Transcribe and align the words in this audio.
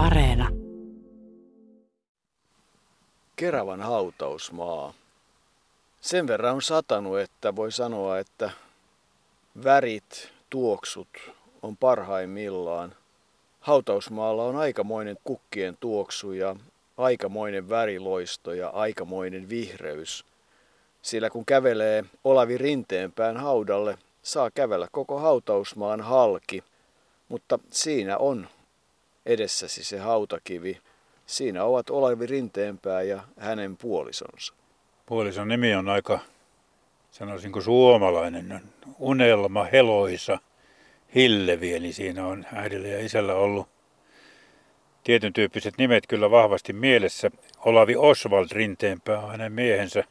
Areena. 0.00 0.48
Keravan 3.36 3.80
hautausmaa. 3.80 4.94
Sen 6.00 6.26
verran 6.26 6.54
on 6.54 6.62
satanut, 6.62 7.18
että 7.18 7.56
voi 7.56 7.72
sanoa, 7.72 8.18
että 8.18 8.50
värit, 9.64 10.32
tuoksut 10.50 11.08
on 11.62 11.76
parhaimmillaan. 11.76 12.94
Hautausmaalla 13.60 14.44
on 14.44 14.56
aikamoinen 14.56 15.16
kukkien 15.24 15.76
tuoksu 15.80 16.32
ja 16.32 16.56
aikamoinen 16.96 17.68
väriloisto 17.68 18.52
ja 18.52 18.68
aikamoinen 18.68 19.48
vihreys. 19.48 20.24
Sillä 21.02 21.30
kun 21.30 21.46
kävelee 21.46 22.04
Olavi 22.24 22.58
Rinteenpään 22.58 23.36
haudalle, 23.36 23.98
saa 24.22 24.50
kävellä 24.50 24.88
koko 24.92 25.18
hautausmaan 25.18 26.00
halki, 26.00 26.64
mutta 27.28 27.58
siinä 27.70 28.18
on 28.18 28.48
edessäsi 29.32 29.84
se 29.84 29.98
hautakivi. 29.98 30.78
Siinä 31.26 31.64
ovat 31.64 31.90
Olavi 31.90 32.26
Rinteenpää 32.26 33.02
ja 33.02 33.20
hänen 33.38 33.76
puolisonsa. 33.76 34.54
Puolison 35.06 35.48
nimi 35.48 35.74
on 35.74 35.88
aika, 35.88 36.18
sanoisinko 37.10 37.60
suomalainen, 37.60 38.60
unelma, 38.98 39.64
heloisa, 39.64 40.38
Hillevi, 41.14 41.74
eli 41.74 41.92
siinä 41.92 42.26
on 42.26 42.46
äidillä 42.52 42.88
ja 42.88 43.04
isällä 43.04 43.34
ollut 43.34 43.68
tietyn 45.04 45.32
tyyppiset 45.32 45.74
nimet 45.78 46.06
kyllä 46.06 46.30
vahvasti 46.30 46.72
mielessä. 46.72 47.30
Olavi 47.64 47.96
Oswald 47.96 48.48
Rinteenpää 48.52 49.20
on 49.20 49.30
hänen 49.30 49.52
miehensä, 49.52 50.04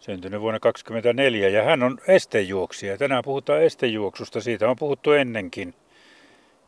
syntynyt 0.00 0.40
vuonna 0.40 0.60
1924 0.60 1.48
ja 1.48 1.62
hän 1.62 1.82
on 1.82 1.98
estejuoksija. 2.08 2.98
Tänään 2.98 3.24
puhutaan 3.24 3.62
estejuoksusta, 3.62 4.40
siitä 4.40 4.70
on 4.70 4.76
puhuttu 4.76 5.12
ennenkin. 5.12 5.74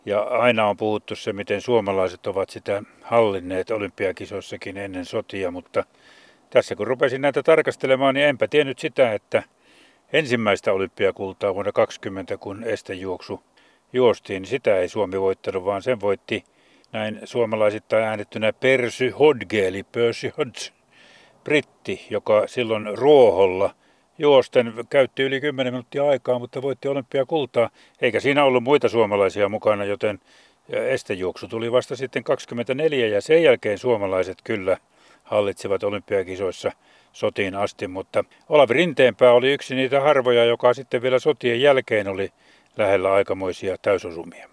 Ja 0.06 0.20
aina 0.20 0.66
on 0.66 0.76
puhuttu 0.76 1.16
se, 1.16 1.32
miten 1.32 1.60
suomalaiset 1.60 2.26
ovat 2.26 2.50
sitä 2.50 2.82
hallinneet 3.02 3.70
olympiakisoissakin 3.70 4.76
ennen 4.76 5.04
sotia, 5.04 5.50
mutta 5.50 5.84
tässä 6.50 6.76
kun 6.76 6.86
rupesin 6.86 7.20
näitä 7.20 7.42
tarkastelemaan, 7.42 8.14
niin 8.14 8.26
enpä 8.26 8.48
tiennyt 8.48 8.78
sitä, 8.78 9.12
että 9.12 9.42
ensimmäistä 10.12 10.72
olympiakultaa 10.72 11.54
vuonna 11.54 11.72
20, 11.72 12.36
kun 12.36 12.64
estejuoksu 12.64 13.42
juostiin, 13.92 14.42
niin 14.42 14.50
sitä 14.50 14.76
ei 14.76 14.88
Suomi 14.88 15.20
voittanut, 15.20 15.64
vaan 15.64 15.82
sen 15.82 16.00
voitti 16.00 16.44
näin 16.92 17.20
suomalaisittain 17.24 18.04
äänettynä 18.04 18.52
Persy 18.52 19.10
Hodge, 19.10 19.68
eli 19.68 19.82
Percy 19.82 20.32
Hodge, 20.38 20.60
britti, 21.44 22.06
joka 22.10 22.46
silloin 22.46 22.98
ruoholla 22.98 23.74
juosten 24.18 24.74
käytti 24.90 25.22
yli 25.22 25.40
10 25.40 25.72
minuuttia 25.72 26.08
aikaa, 26.08 26.38
mutta 26.38 26.62
voitti 26.62 26.88
olympiakultaa, 26.88 27.70
eikä 28.00 28.20
siinä 28.20 28.44
ollut 28.44 28.64
muita 28.64 28.88
suomalaisia 28.88 29.48
mukana, 29.48 29.84
joten 29.84 30.20
estejuoksu 30.68 31.48
tuli 31.48 31.72
vasta 31.72 31.96
sitten 31.96 32.24
24 32.24 33.06
ja 33.06 33.20
sen 33.20 33.42
jälkeen 33.42 33.78
suomalaiset 33.78 34.38
kyllä 34.44 34.76
hallitsivat 35.24 35.82
olympiakisoissa 35.82 36.72
sotiin 37.12 37.54
asti, 37.54 37.88
mutta 37.88 38.24
Olavi 38.48 38.74
Rinteenpää 38.74 39.32
oli 39.32 39.52
yksi 39.52 39.74
niitä 39.74 40.00
harvoja, 40.00 40.44
joka 40.44 40.74
sitten 40.74 41.02
vielä 41.02 41.18
sotien 41.18 41.60
jälkeen 41.60 42.08
oli 42.08 42.30
lähellä 42.76 43.12
aikamoisia 43.12 43.76
täysosumia. 43.82 44.48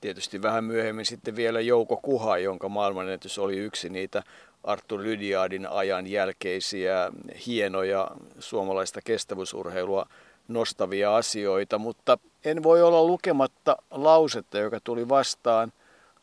Tietysti 0.00 0.42
vähän 0.42 0.64
myöhemmin 0.64 1.06
sitten 1.06 1.36
vielä 1.36 1.60
Jouko 1.60 1.96
Kuha, 1.96 2.38
jonka 2.38 2.68
maailmanennätys 2.68 3.38
oli 3.38 3.56
yksi 3.56 3.88
niitä 3.88 4.22
Artur 4.66 5.02
Lydiardin 5.02 5.66
ajan 5.66 6.06
jälkeisiä 6.06 7.12
hienoja 7.46 8.10
suomalaista 8.38 9.00
kestävyysurheilua 9.04 10.06
nostavia 10.48 11.16
asioita, 11.16 11.78
mutta 11.78 12.18
en 12.44 12.62
voi 12.62 12.82
olla 12.82 13.04
lukematta 13.04 13.76
lausetta, 13.90 14.58
joka 14.58 14.78
tuli 14.84 15.08
vastaan 15.08 15.72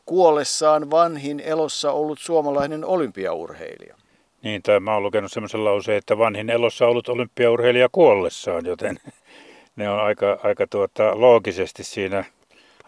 kuollessaan 0.06 0.90
vanhin 0.90 1.40
elossa 1.40 1.92
ollut 1.92 2.18
suomalainen 2.18 2.84
olympiaurheilija. 2.84 3.96
Niin, 4.42 4.62
tai 4.62 4.80
mä 4.80 4.94
oon 4.94 5.02
lukenut 5.02 5.32
semmoisen 5.32 5.64
lauseen, 5.64 5.98
että 5.98 6.18
vanhin 6.18 6.50
elossa 6.50 6.86
ollut 6.86 7.08
olympiaurheilija 7.08 7.88
kuollessaan, 7.92 8.66
joten 8.66 8.96
ne 9.76 9.88
on 9.88 10.00
aika, 10.00 10.38
aika 10.42 10.66
tuota, 10.66 11.20
loogisesti 11.20 11.84
siinä 11.84 12.24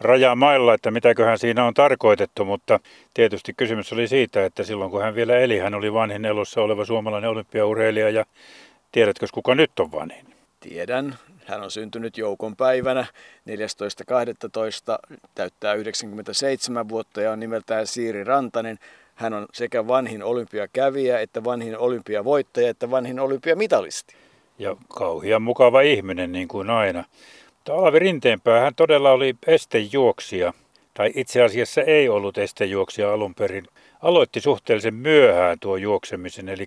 rajamailla, 0.01 0.75
että 0.75 0.91
mitäköhän 0.91 1.39
siinä 1.39 1.65
on 1.65 1.75
tarkoitettu, 1.75 2.45
mutta 2.45 2.81
tietysti 3.15 3.53
kysymys 3.57 3.93
oli 3.93 4.09
siitä, 4.09 4.45
että 4.45 4.63
silloin 4.63 4.91
kun 4.91 5.03
hän 5.03 5.15
vielä 5.15 5.39
eli, 5.39 5.59
hän 5.59 5.75
oli 5.75 5.93
vanhin 5.93 6.25
elossa 6.25 6.63
oleva 6.63 6.85
suomalainen 6.85 7.31
olympiaurheilija 7.31 8.11
ja 8.11 8.25
tiedätkö 8.93 9.27
kuka 9.33 9.55
nyt 9.55 9.81
on 9.81 9.93
vanhin? 9.93 10.27
Tiedän. 10.61 11.19
Hän 11.47 11.63
on 11.63 11.71
syntynyt 11.71 12.19
joukon 12.19 12.57
päivänä 12.57 13.07
14.12. 13.51 15.09
täyttää 15.35 15.75
97 15.75 16.89
vuotta 16.89 17.21
ja 17.21 17.33
on 17.33 17.41
nimeltään 17.41 17.87
Siiri 17.87 18.25
Rantanen. 18.25 18.79
Hän 19.15 19.35
on 19.35 19.47
sekä 19.53 19.89
vanhin 19.89 20.23
olympiakävijä, 20.23 21.21
että 21.21 21.45
vanhin 21.45 21.79
olympiavoittaja, 21.79 22.71
että 22.71 22.91
vanhin 22.91 23.21
olympiamitalisti. 23.21 24.15
Ja 24.59 24.77
kauhean 24.89 25.43
mukava 25.43 25.81
ihminen 25.81 26.33
niin 26.33 26.49
kuin 26.49 26.71
aina. 26.71 27.05
Mutta 27.67 27.81
Olavi 27.81 27.99
Rinteenpää, 27.99 28.61
hän 28.61 28.75
todella 28.75 29.11
oli 29.11 29.35
estejuoksija, 29.47 30.53
tai 30.95 31.13
itse 31.15 31.43
asiassa 31.43 31.83
ei 31.83 32.09
ollut 32.09 32.39
estejuoksija 32.39 33.13
alun 33.13 33.35
perin. 33.35 33.67
Aloitti 34.03 34.41
suhteellisen 34.41 34.95
myöhään 34.95 35.59
tuo 35.61 35.77
juoksemisen, 35.77 36.49
eli 36.49 36.67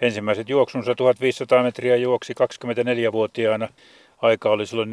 ensimmäiset 0.00 0.48
juoksunsa 0.48 0.94
1500 0.94 1.62
metriä 1.62 1.96
juoksi 1.96 2.32
24-vuotiaana. 2.32 3.68
Aika 4.22 4.50
oli 4.50 4.66
silloin 4.66 4.90
409,2 4.90 4.92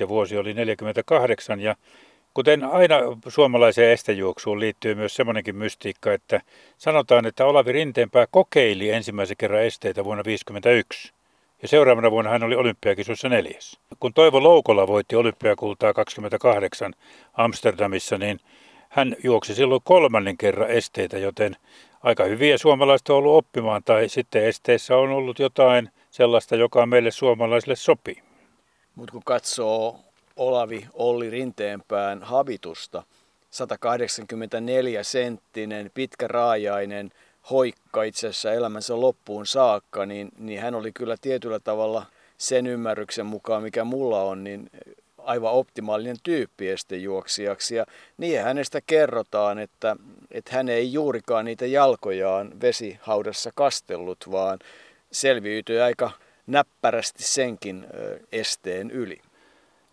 ja 0.00 0.08
vuosi 0.08 0.36
oli 0.36 0.54
48 0.54 1.60
ja 1.60 1.74
Kuten 2.34 2.64
aina 2.64 2.96
suomalaiseen 3.28 3.90
estejuoksuun 3.90 4.60
liittyy 4.60 4.94
myös 4.94 5.16
semmoinenkin 5.16 5.56
mystiikka, 5.56 6.12
että 6.12 6.40
sanotaan, 6.78 7.26
että 7.26 7.46
Olavi 7.46 7.72
Rinteenpää 7.72 8.26
kokeili 8.30 8.90
ensimmäisen 8.90 9.36
kerran 9.36 9.62
esteitä 9.62 10.04
vuonna 10.04 10.22
1951. 10.22 11.23
Ja 11.62 11.68
seuraavana 11.68 12.10
vuonna 12.10 12.30
hän 12.30 12.42
oli 12.42 12.54
olympiakisoissa 12.54 13.28
neljäs. 13.28 13.80
Kun 14.00 14.14
Toivo 14.14 14.42
Loukola 14.42 14.86
voitti 14.86 15.16
olympiakultaa 15.16 15.94
28 15.94 16.94
Amsterdamissa, 17.34 18.18
niin 18.18 18.40
hän 18.88 19.16
juoksi 19.24 19.54
silloin 19.54 19.80
kolmannen 19.84 20.36
kerran 20.36 20.70
esteitä, 20.70 21.18
joten 21.18 21.56
aika 22.02 22.24
hyviä 22.24 22.58
suomalaiset 22.58 23.08
on 23.08 23.16
ollut 23.16 23.36
oppimaan, 23.36 23.82
tai 23.84 24.08
sitten 24.08 24.44
esteissä 24.44 24.96
on 24.96 25.10
ollut 25.10 25.38
jotain 25.38 25.90
sellaista, 26.10 26.56
joka 26.56 26.86
meille 26.86 27.10
suomalaisille 27.10 27.76
sopii. 27.76 28.22
Mutta 28.94 29.12
kun 29.12 29.22
katsoo 29.24 29.96
Olavi 30.36 30.86
Olli 30.92 31.30
Rinteenpään 31.30 32.22
habitusta, 32.22 33.02
184 33.50 35.02
senttinen, 35.02 35.90
pitkä 35.94 36.28
raajainen, 36.28 37.10
hoikka 37.50 38.02
itse 38.02 38.28
asiassa 38.28 38.52
elämänsä 38.52 39.00
loppuun 39.00 39.46
saakka, 39.46 40.06
niin, 40.06 40.28
niin 40.38 40.60
hän 40.60 40.74
oli 40.74 40.92
kyllä 40.92 41.16
tietyllä 41.20 41.58
tavalla 41.58 42.06
sen 42.38 42.66
ymmärryksen 42.66 43.26
mukaan, 43.26 43.62
mikä 43.62 43.84
mulla 43.84 44.22
on, 44.22 44.44
niin 44.44 44.70
aivan 45.18 45.52
optimaalinen 45.52 46.16
tyyppi 46.22 46.68
estejuoksijaksi. 46.68 47.74
Ja 47.74 47.86
niin 48.18 48.42
hänestä 48.42 48.80
kerrotaan, 48.86 49.58
että, 49.58 49.96
että 50.30 50.56
hän 50.56 50.68
ei 50.68 50.92
juurikaan 50.92 51.44
niitä 51.44 51.66
jalkojaan 51.66 52.60
vesihaudassa 52.60 53.50
kastellut, 53.54 54.18
vaan 54.30 54.58
selviytyi 55.12 55.80
aika 55.80 56.10
näppärästi 56.46 57.22
senkin 57.22 57.86
esteen 58.32 58.90
yli. 58.90 59.20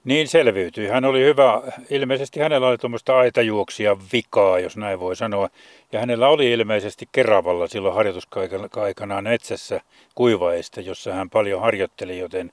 Niin 0.04 0.28
selviytyi. 0.28 0.88
Hän 0.88 1.06
oli 1.06 1.24
hyvä. 1.24 1.62
Ilmeisesti 1.90 2.40
hänellä 2.40 2.68
oli 2.68 2.78
tuommoista 2.78 3.18
aitajuoksia 3.18 3.98
vikaa, 4.14 4.60
jos 4.60 4.78
näin 4.78 5.00
voi 5.00 5.16
sanoa. 5.16 5.50
Ja 5.92 6.00
hänellä 6.00 6.28
oli 6.28 6.52
ilmeisesti 6.52 7.10
Keravalla 7.12 7.68
silloin 7.68 7.96
harjoituskaikana 7.96 9.22
metsässä 9.22 9.82
kuivaista, 10.16 10.82
jossa 10.82 11.14
hän 11.14 11.30
paljon 11.30 11.62
harjoitteli, 11.62 12.20
joten 12.20 12.52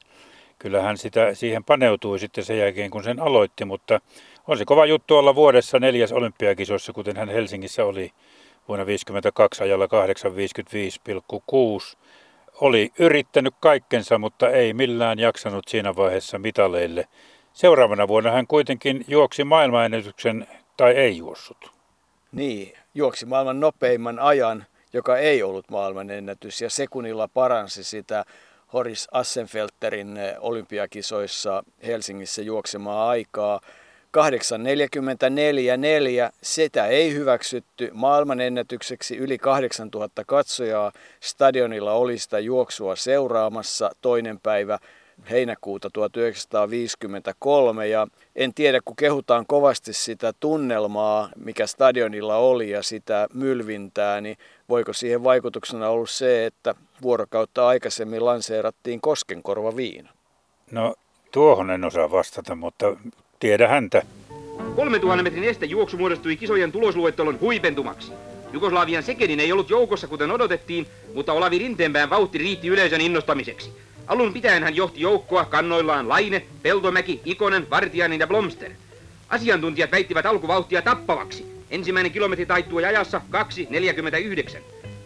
kyllä 0.59 0.83
hän 0.83 0.99
sitä, 0.99 1.35
siihen 1.35 1.65
paneutui 1.65 2.19
sitten 2.19 2.45
sen 2.45 2.59
jälkeen, 2.59 2.91
kun 2.91 3.05
sen 3.05 3.21
aloitti. 3.21 3.65
Mutta 3.65 4.01
on 4.47 4.59
se 4.59 4.65
kova 4.65 4.87
juttu 4.87 5.17
olla 5.17 5.35
vuodessa 5.35 5.79
neljäs 5.79 6.13
olympiakisossa, 6.13 6.93
kuten 6.93 7.17
hän 7.17 7.29
Helsingissä 7.29 7.85
oli 7.85 8.11
vuonna 8.69 8.85
1952 8.85 9.63
ajalla 9.63 9.87
855,6 11.93 11.99
oli 12.61 12.93
yrittänyt 12.99 13.55
kaikkensa, 13.61 14.19
mutta 14.19 14.51
ei 14.51 14.75
millään 14.75 15.19
jaksanut 15.19 15.69
siinä 15.69 15.97
vaiheessa 15.97 16.39
mitaleille. 16.39 17.09
Seuraavana 17.59 18.09
vuonna 18.09 18.31
hän 18.31 18.47
kuitenkin 18.47 19.05
juoksi 19.09 19.45
maailmanennätyksen 19.45 20.47
tai 20.77 20.93
ei 20.93 21.17
juossut. 21.17 21.71
Niin, 22.33 22.73
juoksi 22.95 23.27
maailman 23.27 23.61
nopeimman 23.61 24.19
ajan, 24.19 24.67
joka 24.93 25.17
ei 25.17 25.43
ollut 25.43 25.71
maailmanennätys 25.71 26.61
ja 26.61 26.71
sekunnilla 26.71 27.29
paransi 27.29 27.85
sitä 27.85 28.25
Horis 28.73 29.09
Assenfelterin 29.13 30.17
eh, 30.17 30.37
olympiakisoissa 30.41 31.63
Helsingissä 31.87 32.43
juoksemaa 32.43 33.09
aikaa. 33.09 33.61
8.44.4, 34.19 34.23
sitä 36.43 36.87
ei 36.87 37.15
hyväksytty 37.15 37.91
maailmanennätykseksi 37.93 39.17
yli 39.17 39.39
8000 39.39 40.25
katsojaa. 40.25 40.93
Stadionilla 41.21 41.93
oli 41.93 42.19
sitä 42.19 42.39
juoksua 42.39 42.97
seuraamassa 42.97 43.91
toinen 44.01 44.41
päivä 44.41 44.79
heinäkuuta 45.31 45.91
1953 45.91 47.89
ja 47.89 48.07
en 48.37 48.55
tiedä, 48.55 48.81
kun 48.85 48.97
kehutaan 48.97 49.47
kovasti 49.47 49.93
sitä 49.93 50.33
tunnelmaa, 50.41 51.29
mikä 51.45 51.67
stadionilla 51.67 52.37
oli 52.37 52.71
ja 52.71 52.83
sitä 52.83 53.29
mylvintää, 53.35 54.21
niin 54.21 54.37
voiko 54.69 54.93
siihen 54.93 55.25
vaikutuksena 55.25 55.89
ollut 55.89 56.11
se, 56.11 56.47
että 56.47 56.75
vuorokautta 57.03 57.67
aikaisemmin 57.67 58.25
lanseerattiin 58.25 59.01
Koskenkorva 59.01 59.77
viina? 59.77 60.11
No 60.71 60.95
tuohon 61.31 61.71
en 61.71 61.85
osaa 61.85 62.11
vastata, 62.11 62.55
mutta 62.55 62.97
tiedä 63.41 63.69
häntä. 63.69 64.03
3000 64.77 65.23
metrin 65.23 65.45
estejuoksu 65.45 65.97
muodostui 65.97 66.37
kisojen 66.37 66.73
tulosluettelon 66.73 67.41
huipentumaksi. 67.41 68.13
Jugoslavian 68.53 69.03
Sekenin 69.03 69.41
ei 69.41 69.53
ollut 69.53 69.71
joukossa 69.71 70.09
kuten 70.09 70.31
odotettiin, 70.31 70.87
mutta 71.15 71.33
Olavi 71.33 71.59
Rinteenpään 71.59 72.11
vauhti 72.11 72.39
riitti 72.39 72.69
yleisön 72.69 73.01
innostamiseksi. 73.01 73.73
Alun 74.09 74.33
pitäen 74.33 74.63
hän 74.63 74.77
johti 74.77 75.01
joukkoa 75.01 75.45
kannoillaan 75.45 76.09
Laine, 76.09 76.43
Peltomäki, 76.63 77.21
Ikonen, 77.25 77.71
Vartiainen 77.71 78.21
ja 78.21 78.27
Blomster. 78.27 78.71
Asiantuntijat 79.29 79.93
väittivät 79.93 80.27
alkuvauhtia 80.27 80.83
tappavaksi. 80.83 81.47
Ensimmäinen 81.71 82.13
kilometri 82.13 82.47
taittui 82.47 82.85
ajassa 82.85 83.21
2.49. 84.55 84.59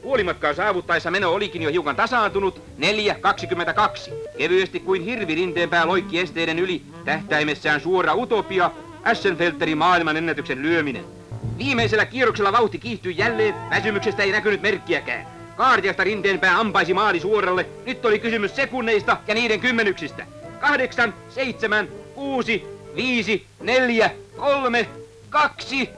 Puolimatkaa 0.02 0.54
saavuttaessa 0.54 1.10
meno 1.10 1.32
olikin 1.32 1.62
jo 1.62 1.70
hiukan 1.70 1.96
tasaantunut 1.96 2.62
4.22. 2.78 4.12
Kevyesti 4.38 4.80
kuin 4.80 5.02
hirvi 5.02 5.34
Rinteenpää 5.34 5.86
loikki 5.86 6.18
esteiden 6.18 6.58
yli, 6.58 6.82
tähtäimessään 7.04 7.80
suora 7.80 8.14
utopia, 8.14 8.70
Assenfelterin 9.04 9.78
maailman 9.78 10.16
ennätyksen 10.16 10.62
lyöminen. 10.62 11.04
Viimeisellä 11.58 12.06
kierroksella 12.06 12.52
vauhti 12.52 12.78
kiihtyi 12.78 13.18
jälleen, 13.18 13.54
väsymyksestä 13.70 14.22
ei 14.22 14.32
näkynyt 14.32 14.62
merkkiäkään. 14.62 15.41
Kaartiasta 15.62 16.04
rinteenpää 16.04 16.58
ampaisi 16.58 16.94
maali 16.94 17.20
suoralle. 17.20 17.66
Nyt 17.86 18.04
oli 18.04 18.18
kysymys 18.18 18.56
sekunneista 18.56 19.16
ja 19.26 19.34
niiden 19.34 19.60
kymmenyksistä. 19.60 20.26
Kahdeksan, 20.60 21.14
seitsemän, 21.28 21.88
kuusi, 22.14 22.64
viisi, 22.94 23.46
neljä, 23.60 24.10
kolme, 24.36 24.88
kaksi, 25.30 25.88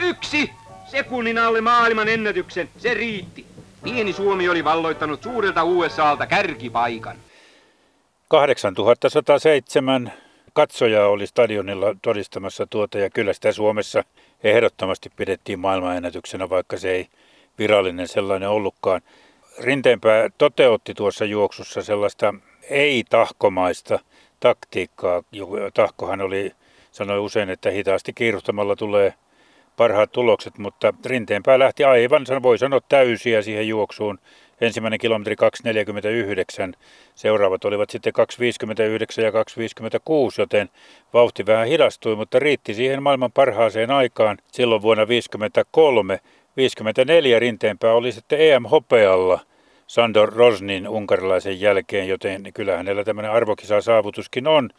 yksi. 0.00 0.50
Sekunnin 0.86 1.38
alle 1.38 1.60
maailman 1.60 2.08
ennätyksen. 2.08 2.68
Se 2.78 2.94
riitti. 2.94 3.46
Pieni 3.82 4.12
Suomi 4.12 4.48
oli 4.48 4.64
valloittanut 4.64 5.22
suurelta 5.22 5.64
USAlta 5.64 6.26
kärkipaikan. 6.26 7.16
8107 8.28 10.12
katsojaa 10.52 11.08
oli 11.08 11.26
stadionilla 11.26 11.94
todistamassa 12.02 12.66
tuota 12.66 12.98
ja 12.98 13.10
kyllä 13.10 13.32
sitä 13.32 13.52
Suomessa 13.52 14.04
ehdottomasti 14.44 15.10
pidettiin 15.16 15.58
maailmanennätyksenä, 15.58 16.48
vaikka 16.50 16.76
se 16.76 16.90
ei 16.90 17.08
virallinen 17.58 18.08
sellainen 18.08 18.48
ollutkaan. 18.48 19.00
Rinteenpää 19.60 20.28
toteutti 20.38 20.94
tuossa 20.94 21.24
juoksussa 21.24 21.82
sellaista 21.82 22.34
ei-tahkomaista 22.70 23.98
taktiikkaa. 24.40 25.22
Tahkohan 25.74 26.20
oli, 26.20 26.52
sanoi 26.90 27.18
usein, 27.18 27.50
että 27.50 27.70
hitaasti 27.70 28.12
kiiruhtamalla 28.12 28.76
tulee 28.76 29.14
parhaat 29.76 30.12
tulokset, 30.12 30.58
mutta 30.58 30.94
Rinteenpää 31.06 31.58
lähti 31.58 31.84
aivan, 31.84 32.26
voi 32.42 32.58
sanoa 32.58 32.80
täysiä 32.88 33.42
siihen 33.42 33.68
juoksuun. 33.68 34.18
Ensimmäinen 34.60 34.98
kilometri 34.98 35.36
2.49, 36.72 36.78
seuraavat 37.14 37.64
olivat 37.64 37.90
sitten 37.90 38.12
2.59 38.18 39.22
ja 39.22 39.30
2.56, 39.30 39.36
joten 40.38 40.68
vauhti 41.12 41.46
vähän 41.46 41.66
hidastui, 41.66 42.16
mutta 42.16 42.38
riitti 42.38 42.74
siihen 42.74 43.02
maailman 43.02 43.32
parhaaseen 43.32 43.90
aikaan 43.90 44.38
silloin 44.52 44.82
vuonna 44.82 45.06
1953. 45.06 46.20
54 46.56 47.38
rinteenpää 47.38 47.92
oli 47.92 48.12
sitten 48.12 48.40
EM-hopealla 48.40 49.40
Sandor 49.86 50.32
Rosnin 50.32 50.88
unkarilaisen 50.88 51.60
jälkeen, 51.60 52.08
joten 52.08 52.52
kyllä 52.54 52.76
hänellä 52.76 53.04
tämmöinen 53.04 53.30
arvokisa 53.30 53.80
saavutuskin 53.80 54.46
on. 54.46 54.70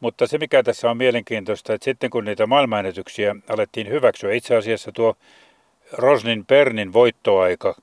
Mutta 0.00 0.26
se 0.26 0.38
mikä 0.38 0.62
tässä 0.62 0.90
on 0.90 0.96
mielenkiintoista, 0.96 1.74
että 1.74 1.84
sitten 1.84 2.10
kun 2.10 2.24
niitä 2.24 2.46
maailmanennätyksiä 2.46 3.36
alettiin 3.48 3.88
hyväksyä, 3.88 4.32
itse 4.32 4.56
asiassa 4.56 4.92
tuo 4.92 5.16
Rosnin 5.92 6.44
Pernin 6.46 6.92
voittoaika 6.92 7.74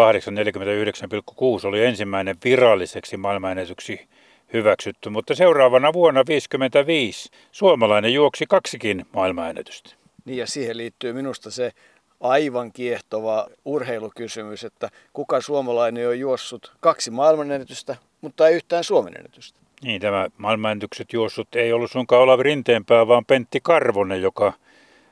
849,6 0.00 1.66
oli 1.66 1.84
ensimmäinen 1.84 2.36
viralliseksi 2.44 3.16
maailmanennätyksi 3.16 4.06
hyväksytty, 4.52 5.10
mutta 5.10 5.34
seuraavana 5.34 5.92
vuonna 5.92 6.22
55 6.28 7.30
suomalainen 7.52 8.14
juoksi 8.14 8.44
kaksikin 8.48 9.06
maailmanennätystä. 9.12 9.90
Niin 10.24 10.38
ja 10.38 10.46
siihen 10.46 10.76
liittyy 10.76 11.12
minusta 11.12 11.50
se 11.50 11.72
aivan 12.22 12.72
kiehtova 12.72 13.46
urheilukysymys, 13.64 14.64
että 14.64 14.88
kuka 15.12 15.40
suomalainen 15.40 16.08
on 16.08 16.18
juossut 16.18 16.72
kaksi 16.80 17.10
maailmanennätystä, 17.10 17.96
mutta 18.20 18.48
ei 18.48 18.54
yhtään 18.54 18.84
Suomen 18.84 19.16
ennätystä. 19.16 19.58
Niin, 19.82 20.00
tämä 20.00 20.28
maailmanennätykset 20.36 21.12
juossut 21.12 21.56
ei 21.56 21.72
ollut 21.72 21.90
sunkaan 21.90 22.22
Olavi 22.22 22.42
Rinteenpää, 22.42 23.08
vaan 23.08 23.24
Pentti 23.24 23.60
Karvonen, 23.62 24.22
joka 24.22 24.52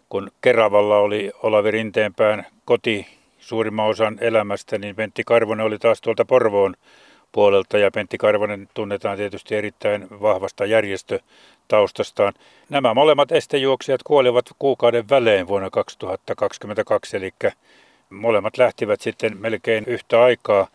kun 0.08 0.30
Keravalla 0.40 0.98
oli 0.98 1.32
Olavi 1.42 1.70
Rinteenpään 1.70 2.46
koti 2.64 3.06
suurimman 3.38 3.86
osan 3.86 4.18
elämästä, 4.20 4.78
niin 4.78 4.96
Pentti 4.96 5.22
Karvonen 5.26 5.66
oli 5.66 5.78
taas 5.78 6.00
tuolta 6.00 6.24
Porvoon 6.24 6.74
puolelta 7.32 7.78
ja 7.78 7.90
Pentti 7.90 8.18
Karvonen 8.18 8.68
tunnetaan 8.74 9.16
tietysti 9.16 9.54
erittäin 9.54 10.06
vahvasta 10.10 10.66
järjestötaustastaan. 10.66 12.32
Nämä 12.68 12.94
molemmat 12.94 13.32
estejuoksijat 13.32 14.02
kuolivat 14.02 14.44
kuukauden 14.58 15.08
välein 15.08 15.48
vuonna 15.48 15.70
2022, 15.70 17.16
eli 17.16 17.30
molemmat 18.10 18.58
lähtivät 18.58 19.00
sitten 19.00 19.36
melkein 19.40 19.84
yhtä 19.86 20.22
aikaa. 20.22 20.66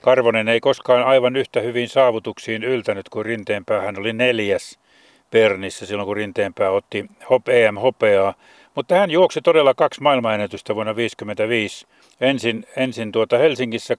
Karvonen 0.00 0.48
ei 0.48 0.60
koskaan 0.60 1.02
aivan 1.02 1.36
yhtä 1.36 1.60
hyvin 1.60 1.88
saavutuksiin 1.88 2.64
yltänyt 2.64 3.08
kuin 3.08 3.26
Rinteenpää. 3.26 3.80
Hän 3.80 3.98
oli 3.98 4.12
neljäs 4.12 4.78
Pernissä 5.30 5.86
silloon, 5.86 6.06
kun 6.06 6.16
Rinteenpää 6.16 6.70
otti 6.70 7.06
EM-hopeaa. 7.48 8.34
Mutta 8.74 8.94
hän 8.94 9.10
juoksi 9.10 9.40
todella 9.42 9.74
kaksi 9.74 10.02
maailmanennätystä 10.02 10.74
vuonna 10.74 10.92
1955. 10.94 11.86
Ensin, 12.20 12.66
ensin 12.76 13.12
tuota 13.12 13.38
Helsingissä 13.38 13.94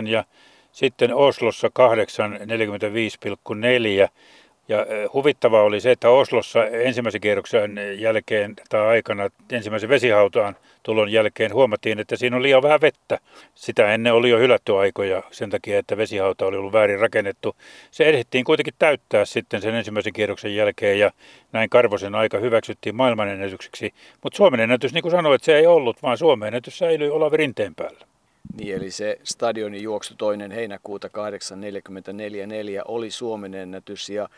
847,8 0.00 0.08
ja 0.08 0.24
sitten 0.72 1.14
Oslossa 1.14 1.68
845,4. 1.68 1.72
Ja 4.70 4.86
huvittavaa 5.14 5.62
oli 5.62 5.80
se, 5.80 5.90
että 5.90 6.10
Oslossa 6.10 6.66
ensimmäisen 6.66 7.20
kierroksen 7.20 8.00
jälkeen 8.00 8.54
tai 8.68 8.86
aikana, 8.86 9.30
ensimmäisen 9.52 9.88
vesihautaan 9.88 10.56
tulon 10.82 11.12
jälkeen 11.12 11.54
huomattiin, 11.54 11.98
että 11.98 12.16
siinä 12.16 12.36
on 12.36 12.42
liian 12.42 12.62
vähän 12.62 12.80
vettä. 12.80 13.18
Sitä 13.54 13.94
ennen 13.94 14.12
oli 14.14 14.30
jo 14.30 14.38
hylätty 14.38 14.76
aikoja 14.76 15.22
sen 15.30 15.50
takia, 15.50 15.78
että 15.78 15.96
vesihauta 15.96 16.46
oli 16.46 16.56
ollut 16.56 16.72
väärin 16.72 16.98
rakennettu. 16.98 17.56
Se 17.90 18.04
ehdittiin 18.04 18.44
kuitenkin 18.44 18.74
täyttää 18.78 19.24
sitten 19.24 19.62
sen 19.62 19.74
ensimmäisen 19.74 20.12
kierroksen 20.12 20.56
jälkeen 20.56 20.98
ja 20.98 21.10
näin 21.52 21.70
Karvosen 21.70 22.14
aika 22.14 22.38
hyväksyttiin 22.38 22.96
maailmanennätykseksi. 22.96 23.94
Mutta 24.22 24.36
Suomen 24.36 24.60
ennätys, 24.60 24.92
niin 24.94 25.02
kuin 25.02 25.12
sanoit, 25.12 25.42
se 25.42 25.56
ei 25.56 25.66
ollut, 25.66 26.02
vaan 26.02 26.18
Suomen 26.18 26.46
ennätys 26.46 26.78
säilyi 26.78 27.10
Olavi 27.10 27.36
Rinteen 27.36 27.74
päällä. 27.74 28.06
Niin, 28.56 28.74
eli 28.74 28.90
se 28.90 29.18
stadionin 29.24 29.82
juoksu 29.82 30.14
toinen 30.18 30.50
heinäkuuta 30.50 31.08
8.44.4 31.08 31.12
oli 32.84 33.10
Suomen 33.10 33.54
ennätys 33.54 34.08
ja 34.08 34.28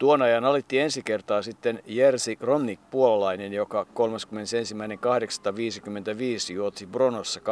Tuon 0.00 0.22
ajan 0.22 0.44
alitti 0.44 0.78
ensi 0.78 1.02
kertaa 1.02 1.42
sitten 1.42 1.82
Jerzy 1.86 2.36
Romnik 2.40 2.80
puolalainen, 2.90 3.52
joka 3.52 3.86
31.8.55 3.90 3.96
juotsi 6.52 6.86
Bronossa 6.86 7.40
8.41.2. 7.40 7.44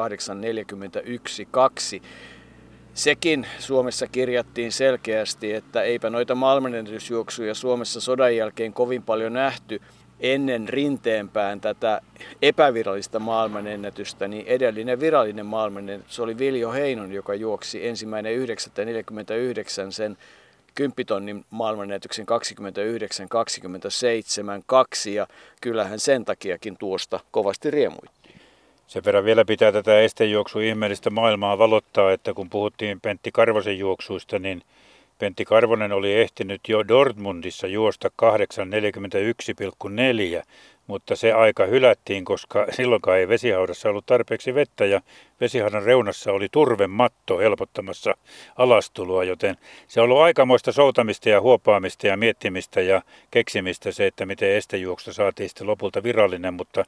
Sekin 2.95 3.47
Suomessa 3.59 4.07
kirjattiin 4.07 4.73
selkeästi, 4.73 5.53
että 5.53 5.83
eipä 5.83 6.11
noita 6.11 6.35
maailmanennätysjuoksuja 6.35 7.55
Suomessa 7.55 8.01
sodan 8.01 8.37
jälkeen 8.37 8.73
kovin 8.73 9.03
paljon 9.03 9.33
nähty 9.33 9.81
ennen 10.21 10.69
rinteempään 10.69 11.61
tätä 11.61 12.01
epävirallista 12.43 13.19
maailmanennätystä, 13.19 14.29
niin 14.29 14.47
edellinen 14.47 15.01
virallinen 15.01 15.47
maailmanennätys 15.47 16.21
oli 16.21 16.39
Viljo 16.39 16.73
Heinon, 16.73 17.13
joka 17.13 17.35
juoksi 17.35 17.87
ensimmäinen 17.87 18.49
9.49 18.49 18.55
sen 19.91 20.17
10 20.79 21.07
tonnin 21.07 21.45
maailmanennätyksen 21.51 22.27
29, 22.27 23.29
27, 23.29 24.63
2 24.67 25.15
ja 25.15 25.27
kyllähän 25.61 26.01
sen 26.01 26.25
takiakin 26.25 26.77
tuosta 26.77 27.21
kovasti 27.31 27.71
riemuitti. 27.71 28.35
Sen 28.87 29.05
verran 29.05 29.25
vielä 29.25 29.45
pitää 29.45 29.73
tätä 29.73 30.01
estejuoksu 30.01 30.61
ihmeellistä 30.61 31.11
maailmaa 31.11 31.59
valottaa, 31.59 32.13
että 32.13 32.35
kun 32.35 32.51
puhuttiin 32.51 33.01
Pentti 33.01 33.31
Karvosen 33.33 33.79
juoksuista, 33.79 34.39
niin 34.39 34.63
Pentti 35.19 35.45
Karvonen 35.45 35.93
oli 35.93 36.15
ehtinyt 36.15 36.61
jo 36.69 36.89
Dortmundissa 36.89 37.67
juosta 37.67 38.11
841,4 38.23 40.43
mutta 40.89 41.17
se 41.17 41.33
aika 41.33 41.67
hylättiin, 41.67 42.25
koska 42.25 42.67
silloinkaan 42.77 43.19
ei 43.19 43.29
vesihaudassa 43.29 43.89
ollut 43.89 44.07
tarpeeksi 44.07 44.55
vettä 44.55 44.85
ja 44.85 45.01
vesihaudan 45.41 45.83
reunassa 45.83 46.33
oli 46.33 46.49
turvematto 46.53 47.39
helpottamassa 47.39 48.15
alastuloa, 48.57 49.25
joten 49.25 49.57
se 49.89 50.01
on 50.01 50.05
ollut 50.05 50.23
aikamoista 50.23 50.73
soutamista 50.73 51.29
ja 51.29 51.41
huopaamista 51.41 52.07
ja 52.07 52.17
miettimistä 52.17 52.81
ja 52.81 53.03
keksimistä 53.31 53.93
se, 53.93 54.07
että 54.07 54.27
miten 54.27 54.51
estejuoksusta 54.51 55.13
saatiin 55.13 55.49
sitten 55.49 55.67
lopulta 55.67 56.03
virallinen, 56.03 56.55
mutta 56.55 56.85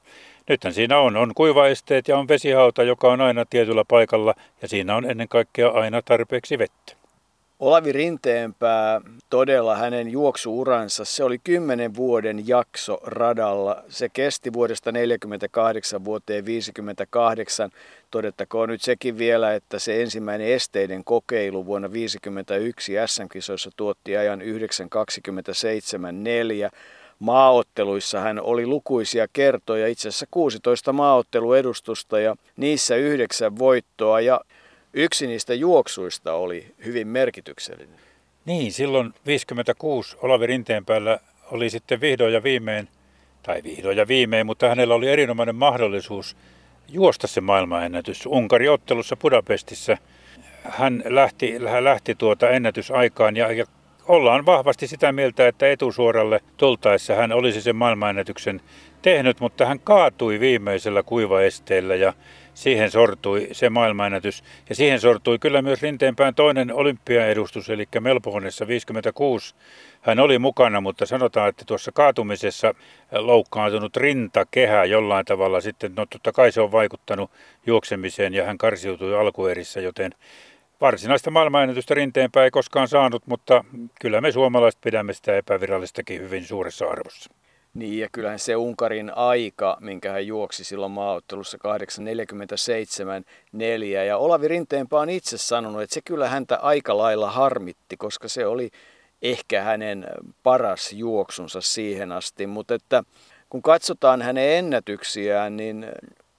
nythän 0.49 0.75
siinä 0.75 0.99
on, 0.99 1.17
on 1.17 1.33
kuivaesteet 1.35 2.09
ja 2.09 2.19
on 2.19 2.29
vesihauta, 2.29 2.83
joka 2.83 3.13
on 3.13 3.21
aina 3.21 3.45
tietyllä 3.51 3.85
paikalla 3.89 4.35
ja 4.63 4.69
siinä 4.69 4.97
on 4.97 5.11
ennen 5.11 5.29
kaikkea 5.29 5.69
aina 5.69 6.03
tarpeeksi 6.03 6.59
vettä. 6.59 7.00
Olavi 7.61 7.93
Rinteenpää 7.93 9.01
todella 9.31 9.77
hänen 9.77 10.09
juoksuuransa, 10.11 11.05
se 11.05 11.25
oli 11.25 11.39
kymmenen 11.39 11.95
vuoden 11.95 12.49
jakso 12.49 12.99
radalla. 13.03 13.83
Se 13.89 14.09
kesti 14.09 14.53
vuodesta 14.53 14.93
48 14.93 16.05
vuoteen 16.05 16.47
58. 16.47 17.71
Todettakoon 18.11 18.69
nyt 18.69 18.83
sekin 18.83 19.19
vielä, 19.19 19.55
että 19.55 19.79
se 19.79 20.03
ensimmäinen 20.03 20.49
esteiden 20.49 21.05
kokeilu 21.05 21.67
vuonna 21.67 21.89
1951 21.89 22.93
SM-kisoissa 23.07 23.71
tuotti 23.77 24.17
ajan 24.17 24.41
9.27.4. 24.41 24.47
Maaotteluissa 27.19 28.21
hän 28.21 28.41
oli 28.41 28.67
lukuisia 28.67 29.27
kertoja, 29.33 29.89
itse 29.89 30.09
asiassa 30.09 30.27
16 30.31 30.93
maaotteluedustusta 30.93 32.21
ja 32.21 32.37
niissä 32.57 32.97
yhdeksän 32.97 33.59
voittoa 33.59 34.21
ja 34.21 34.41
Yksi 34.95 35.27
niistä 35.27 35.55
juoksuista 35.55 36.35
oli 36.35 36.75
hyvin 36.85 37.09
merkityksellinen. 37.09 38.01
Niin, 38.45 38.73
silloin 38.73 39.15
56 39.27 40.17
Olavi 40.23 40.47
Rinteen 40.47 40.85
päällä 40.85 41.19
oli 41.51 41.71
sitten 41.71 42.01
vihdoin 42.01 42.33
ja 42.33 42.43
viimein, 42.43 42.89
tai 43.43 43.63
vihdoin 43.63 43.97
ja 43.97 44.09
viimein, 44.09 44.47
mutta 44.47 44.69
hänellä 44.69 44.95
oli 44.95 45.09
erinomainen 45.09 45.57
mahdollisuus 45.57 46.37
juosta 46.89 47.27
se 47.27 47.41
maailmanennätys 47.41 48.27
Unkari-ottelussa 48.27 49.17
Budapestissa. 49.17 49.97
Hän 50.65 51.03
lähti, 51.07 51.59
hän 51.71 51.85
lähti 51.85 52.15
tuota 52.15 52.51
ennätysaikaan 52.51 53.37
ja, 53.37 53.53
ja 53.53 53.65
ollaan 54.09 54.47
vahvasti 54.47 54.87
sitä 54.87 55.13
mieltä, 55.13 55.49
että 55.49 55.71
etusuoralle 55.71 56.41
tultaessa 56.57 57.15
hän 57.15 57.33
olisi 57.33 57.63
sen 57.63 57.77
maailmanennätyksen 57.77 58.61
tehnyt, 59.03 59.41
mutta 59.41 59.67
hän 59.67 59.81
kaatui 59.81 60.41
viimeisellä 60.41 61.03
kuivaesteellä 61.03 61.95
ja 61.95 62.13
siihen 62.55 62.91
sortui 62.91 63.49
se 63.53 63.71
maailmanennätys. 63.71 64.45
Ja 64.69 64.75
siihen 64.75 65.01
sortui 65.01 65.39
kyllä 65.39 65.63
myös 65.63 65.83
Rinteenpään 65.83 66.35
toinen 66.35 66.75
olympiaedustus, 66.75 67.71
eli 67.71 67.89
Melbourneissa 68.01 68.67
56. 68.67 69.55
Hän 70.01 70.19
oli 70.19 70.39
mukana, 70.39 70.81
mutta 70.81 71.07
sanotaan, 71.07 71.49
että 71.49 71.65
tuossa 71.67 71.93
kaatumisessa 71.93 72.75
loukkaantunut 73.13 73.97
rintakehä 73.97 74.85
jollain 74.85 75.25
tavalla 75.25 75.61
sitten, 75.61 75.93
no 75.97 76.07
totta 76.07 76.33
kai 76.33 76.53
se 76.53 76.61
on 76.61 76.73
vaikuttanut 76.73 77.31
juoksemiseen 77.67 78.35
ja 78.35 78.45
hän 78.45 78.59
karsiutui 78.59 79.17
alkuerissä, 79.17 79.81
joten 79.81 80.15
varsinaista 80.81 81.31
maailmanennätystä 81.31 81.95
Rinteenpää 81.95 82.45
ei 82.45 82.51
koskaan 82.51 82.89
saanut, 82.89 83.27
mutta 83.27 83.65
kyllä 84.01 84.21
me 84.21 84.33
suomalaiset 84.33 84.81
pidämme 84.81 85.13
sitä 85.13 85.37
epävirallistakin 85.37 86.21
hyvin 86.21 86.45
suuressa 86.45 86.87
arvossa. 86.87 87.40
Niin, 87.75 87.99
ja 87.99 88.09
kyllähän 88.13 88.39
se 88.39 88.57
Unkarin 88.57 89.13
aika, 89.17 89.77
minkä 89.81 90.13
hän 90.13 90.27
juoksi 90.27 90.65
silloin 90.65 90.93
maaottelussa 90.93 91.59
8.47.4. 93.59 93.85
Ja 94.07 94.17
Olavi 94.17 94.49
Rinteenpää 94.49 95.01
on 95.01 95.11
itse 95.11 95.39
sanonut, 95.39 95.83
että 95.83 95.95
se 95.95 96.01
kyllä 96.05 96.29
häntä 96.29 96.57
aika 96.57 96.99
lailla 96.99 97.31
harmitti, 97.31 97.97
koska 97.97 98.29
se 98.29 98.47
oli 98.47 98.71
ehkä 99.23 99.63
hänen 99.63 100.07
paras 100.43 100.93
juoksunsa 100.93 101.61
siihen 101.61 102.13
asti. 102.13 102.47
Mutta 102.47 102.75
että 102.75 103.05
kun 103.51 103.63
katsotaan 103.63 104.23
hänen 104.23 104.59
ennätyksiään, 104.59 105.57
niin 105.57 105.87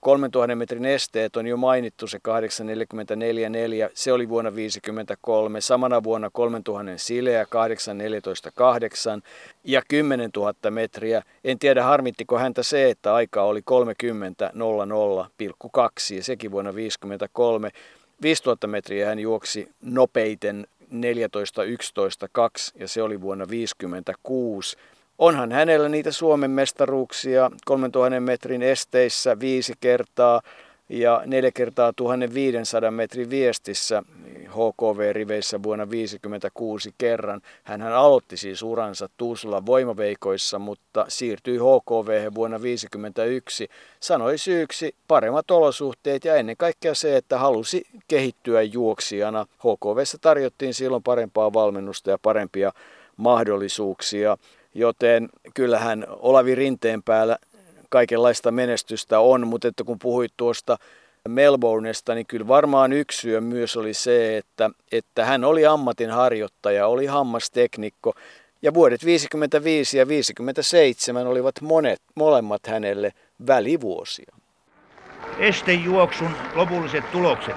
3000 0.02 0.56
metrin 0.56 0.86
esteet 0.86 1.38
on 1.38 1.48
jo 1.48 1.58
mainittu, 1.58 2.08
se 2.08 2.18
8.44.4, 2.18 2.24
se 3.94 4.14
oli 4.14 4.30
vuonna 4.30 4.52
1953. 4.52 5.62
Samana 5.62 6.04
vuonna 6.04 6.30
3000 6.30 6.98
sileä 6.98 7.44
8.14.8 7.44 7.50
ja 9.64 9.82
10 9.88 10.30
000 10.36 10.54
metriä. 10.70 11.24
En 11.44 11.60
tiedä 11.60 11.84
harmittiko 11.84 12.38
häntä 12.38 12.64
se, 12.64 12.90
että 12.90 13.14
aika 13.14 13.44
oli 13.44 13.60
30.00,2 13.60 13.66
ja 16.16 16.24
sekin 16.24 16.52
vuonna 16.52 16.72
1953. 16.72 17.72
5000 18.22 18.68
metriä 18.68 19.08
hän 19.08 19.20
juoksi 19.20 19.70
nopeiten 19.82 20.68
14.11.2 20.84 20.88
ja 22.76 22.88
se 22.88 23.02
oli 23.02 23.22
vuonna 23.22 23.46
1956. 23.46 24.78
Onhan 25.22 25.52
hänellä 25.52 25.90
niitä 25.90 26.12
Suomen 26.12 26.52
mestaruuksia 26.52 27.52
3000 27.66 28.20
metrin 28.20 28.62
esteissä 28.62 29.40
viisi 29.40 29.74
kertaa 29.80 30.42
ja 30.90 31.22
neljä 31.26 31.52
kertaa 31.52 31.94
1500 31.96 32.92
metrin 32.92 33.30
viestissä 33.30 34.04
HKV-riveissä 34.48 35.64
vuonna 35.64 35.86
1956 35.86 36.94
kerran. 36.98 37.42
Hän 37.64 37.82
aloitti 37.82 38.38
siis 38.38 38.64
uransa 38.64 39.10
Tuusulan 39.18 39.66
voimaveikoissa, 39.66 40.60
mutta 40.60 41.06
siirtyi 41.08 41.58
HKV 41.58 42.34
vuonna 42.36 42.58
1951. 42.58 43.68
Sanoi 44.00 44.38
syyksi 44.38 44.96
paremmat 45.08 45.52
olosuhteet 45.52 46.26
ja 46.26 46.36
ennen 46.36 46.58
kaikkea 46.58 46.96
se, 46.96 47.18
että 47.18 47.38
halusi 47.38 47.84
kehittyä 48.08 48.62
juoksijana. 48.62 49.46
HKVssä 49.58 50.18
tarjottiin 50.22 50.74
silloin 50.74 51.04
parempaa 51.04 51.54
valmennusta 51.54 52.10
ja 52.10 52.18
parempia 52.18 52.72
mahdollisuuksia. 53.18 54.38
Joten 54.74 55.30
kyllähän 55.54 56.06
Olavi 56.10 56.56
Rinteen 56.56 57.04
päällä 57.04 57.38
kaikenlaista 57.90 58.52
menestystä 58.52 59.20
on, 59.20 59.48
mutta 59.48 59.68
että 59.68 59.84
kun 59.84 60.00
puhuit 60.00 60.34
tuosta 60.38 60.78
Melbournesta, 61.28 62.16
niin 62.16 62.26
kyllä 62.26 62.48
varmaan 62.48 62.94
yksi 62.94 63.22
syö 63.22 63.42
myös 63.42 63.78
oli 63.78 63.94
se, 63.94 64.38
että, 64.38 64.70
että 64.92 65.26
hän 65.26 65.44
oli 65.44 65.66
ammatinharjoittaja, 65.66 66.88
oli 66.88 67.06
hammasteknikko 67.06 68.14
ja 68.62 68.74
vuodet 68.74 69.06
55 69.06 69.98
ja 69.98 70.08
57 70.08 71.28
olivat 71.28 71.62
monet, 71.62 72.02
molemmat 72.16 72.68
hänelle 72.68 73.14
välivuosia. 73.48 74.36
Estejuoksun 75.40 76.32
lopulliset 76.56 77.12
tulokset. 77.12 77.56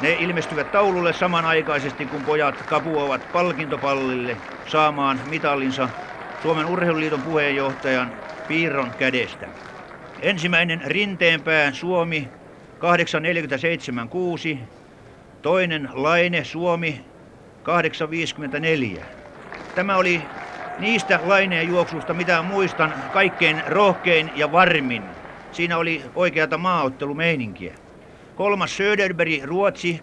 Ne 0.00 0.12
ilmestyvät 0.12 0.72
taululle 0.72 1.12
samanaikaisesti, 1.12 2.06
kun 2.06 2.22
pojat 2.22 2.54
kapuavat 2.62 3.32
palkintopallille 3.32 4.36
saamaan 4.66 5.20
mitallinsa 5.30 5.88
Suomen 6.42 6.66
Urheiluliiton 6.66 7.22
puheenjohtajan 7.22 8.12
Piirron 8.46 8.94
kädestä. 8.94 9.50
Ensimmäinen 10.22 10.82
Rinteenpää 10.84 11.72
Suomi 11.72 12.28
847.6, 14.54 14.58
toinen 15.42 15.88
Laine 15.92 16.44
Suomi 16.44 17.00
854. 17.62 19.06
Tämä 19.74 19.96
oli 19.96 20.30
niistä 20.78 21.20
laineen 21.22 21.68
juoksusta, 21.68 22.14
mitä 22.14 22.42
muistan, 22.42 23.04
kaikkein 23.10 23.62
rohkein 23.66 24.30
ja 24.34 24.52
varmin. 24.52 25.16
Siinä 25.50 25.78
oli 25.78 26.04
oikeata 26.14 26.58
maaottelumeininkiä. 26.58 27.74
Kolmas 28.34 28.76
Söderberg 28.76 29.44
Ruotsi 29.44 30.00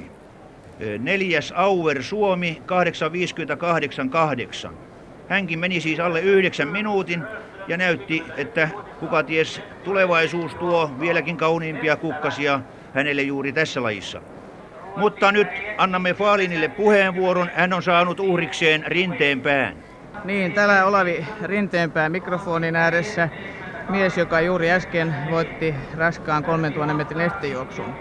857.6. 0.00 0.15
Neljäs 0.98 1.52
Auer 1.56 2.02
Suomi 2.02 2.62
8.58.8. 4.66 4.72
Hänkin 5.28 5.58
meni 5.58 5.80
siis 5.80 6.00
alle 6.00 6.20
yhdeksän 6.20 6.68
minuutin 6.68 7.22
ja 7.68 7.76
näytti, 7.76 8.22
että 8.36 8.68
kuka 9.00 9.22
ties 9.22 9.62
tulevaisuus 9.84 10.54
tuo 10.54 10.90
vieläkin 11.00 11.36
kauniimpia 11.36 11.96
kukkasia 11.96 12.60
hänelle 12.94 13.22
juuri 13.22 13.52
tässä 13.52 13.82
lajissa. 13.82 14.20
Mutta 14.96 15.32
nyt 15.32 15.48
annamme 15.78 16.14
Faalinille 16.14 16.68
puheenvuoron. 16.68 17.50
Hän 17.54 17.72
on 17.72 17.82
saanut 17.82 18.20
uhrikseen 18.20 18.84
Rinteenpään. 18.86 19.76
Niin, 20.24 20.52
täällä 20.52 20.84
Olavi 20.84 21.26
Rinteenpää 21.42 22.08
mikrofonin 22.08 22.76
ääressä. 22.76 23.28
Mies, 23.88 24.18
joka 24.18 24.40
juuri 24.40 24.70
äsken 24.70 25.14
voitti 25.30 25.74
raskaan 25.96 26.44
3000 26.44 26.94
metrin 26.94 27.20
estejuoksun. 27.20 27.94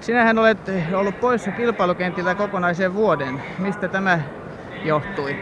Sinähän 0.00 0.38
olet 0.38 0.58
ollut 0.94 1.20
poissa 1.20 1.52
kilpailukentiltä 1.52 2.34
kokonaisen 2.34 2.94
vuoden. 2.94 3.42
Mistä 3.58 3.88
tämä 3.88 4.20
johtui? 4.84 5.38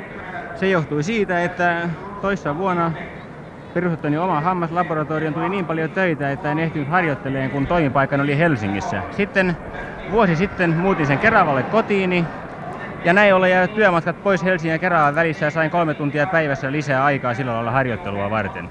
Se 0.55 0.69
johtui 0.69 1.03
siitä, 1.03 1.45
että 1.45 1.91
toissa 2.21 2.57
vuonna 2.57 2.93
perustettuni 3.75 4.19
oma 4.19 4.41
hammaslaboratorion 4.41 5.35
tuli 5.35 5.49
niin 5.49 5.67
paljon 5.67 5.91
töitä, 5.91 6.33
että 6.33 6.53
en 6.53 6.59
ehtinyt 6.59 6.89
harjoitteleen, 6.89 7.51
kun 7.51 7.67
toimipaikkani 7.67 8.23
oli 8.23 8.39
Helsingissä. 8.39 9.03
Sitten 9.11 9.57
vuosi 10.11 10.37
sitten 10.37 10.77
muutin 10.77 11.07
sen 11.07 11.19
Keravalle 11.19 11.63
kotiini 11.63 12.25
ja 13.05 13.13
näin 13.13 13.35
ollen 13.35 13.51
jäivät 13.51 13.75
työmatkat 13.75 14.23
pois 14.23 14.45
Helsingin 14.45 14.73
ja 14.73 14.79
Keravan 14.79 15.15
välissä 15.15 15.45
ja 15.45 15.51
sain 15.51 15.71
kolme 15.71 15.95
tuntia 15.95 16.27
päivässä 16.27 16.73
lisää 16.73 17.05
aikaa 17.05 17.35
silloin 17.35 17.59
olla 17.59 17.71
harjoittelua 17.71 18.31
varten. 18.31 18.71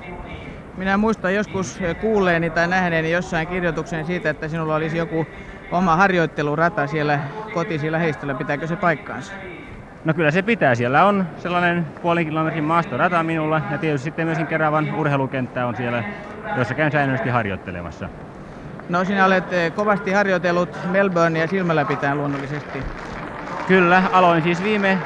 Minä 0.78 0.98
muistan 0.98 1.36
joskus 1.36 1.80
kuulleeni 2.02 2.50
tai 2.50 2.68
nähneeni 2.68 3.12
jossain 3.12 3.48
kirjoituksen 3.48 4.06
siitä, 4.06 4.30
että 4.30 4.48
sinulla 4.48 4.76
olisi 4.76 4.98
joku 4.98 5.28
oma 5.72 5.96
harjoittelurata 5.96 6.88
siellä 6.88 7.20
kotisi 7.54 7.92
lähistöllä. 7.92 8.36
Pitääkö 8.36 8.68
se 8.68 8.76
paikkaansa? 8.76 9.34
No 10.06 10.14
kyllä 10.14 10.32
se 10.32 10.42
pitää. 10.42 10.76
Siellä 10.76 11.06
on 11.06 11.26
sellainen 11.38 11.86
puolen 12.02 12.26
kilometrin 12.26 12.64
maastorata 12.64 13.24
minulla 13.24 13.62
ja 13.72 13.78
tietysti 13.78 14.04
sitten 14.04 14.26
myöskin 14.26 14.48
Keravan 14.48 14.96
urheilukenttä 14.96 15.66
on 15.66 15.76
siellä, 15.76 16.04
jossa 16.58 16.74
käyn 16.74 16.92
säännöllisesti 16.92 17.30
harjoittelemassa. 17.30 18.10
No 18.90 19.06
sinä 19.06 19.26
olet 19.26 19.54
eh, 19.54 19.74
kovasti 19.74 20.12
harjoitellut 20.12 20.70
Melbournea 20.92 21.48
silmällä 21.48 21.86
pitäen 21.86 22.18
luonnollisesti. 22.18 22.84
Kyllä, 23.68 24.04
aloin 24.12 24.44
siis 24.44 24.64
viime 24.64 24.98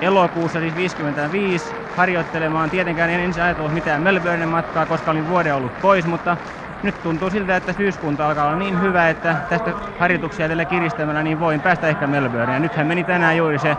elokuussa 0.00 0.60
siis 0.60 0.76
55 0.76 1.74
harjoittelemaan. 1.96 2.70
Tietenkään 2.70 3.10
en 3.10 3.20
ensin 3.20 3.42
ajatellut 3.42 3.74
mitään 3.74 4.02
Melbournen 4.02 4.48
matkaa, 4.48 4.86
koska 4.86 5.10
olin 5.10 5.28
vuoden 5.28 5.54
ollut 5.54 5.80
pois, 5.80 6.06
mutta 6.06 6.36
nyt 6.82 7.02
tuntuu 7.02 7.30
siltä, 7.30 7.56
että 7.56 7.72
syyskunta 7.72 8.26
alkaa 8.28 8.46
olla 8.46 8.56
niin 8.56 8.80
hyvä, 8.82 9.08
että 9.08 9.36
tästä 9.48 9.72
harjoituksia 9.98 10.48
tällä 10.48 10.64
kiristämällä 10.64 11.22
niin 11.22 11.40
voin 11.40 11.60
päästä 11.60 11.88
ehkä 11.88 12.06
Melbourneen. 12.06 12.62
Nythän 12.62 12.86
meni 12.86 13.04
tänään 13.04 13.36
juuri 13.36 13.58
se 13.58 13.76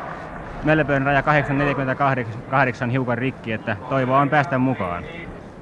Melbourne 0.64 1.06
raja 1.06 1.22
848 1.24 2.90
hiukan 2.90 3.18
rikki, 3.18 3.52
että 3.52 3.78
toivoa 3.90 4.20
on 4.20 4.30
päästä 4.30 4.58
mukaan. 4.58 5.04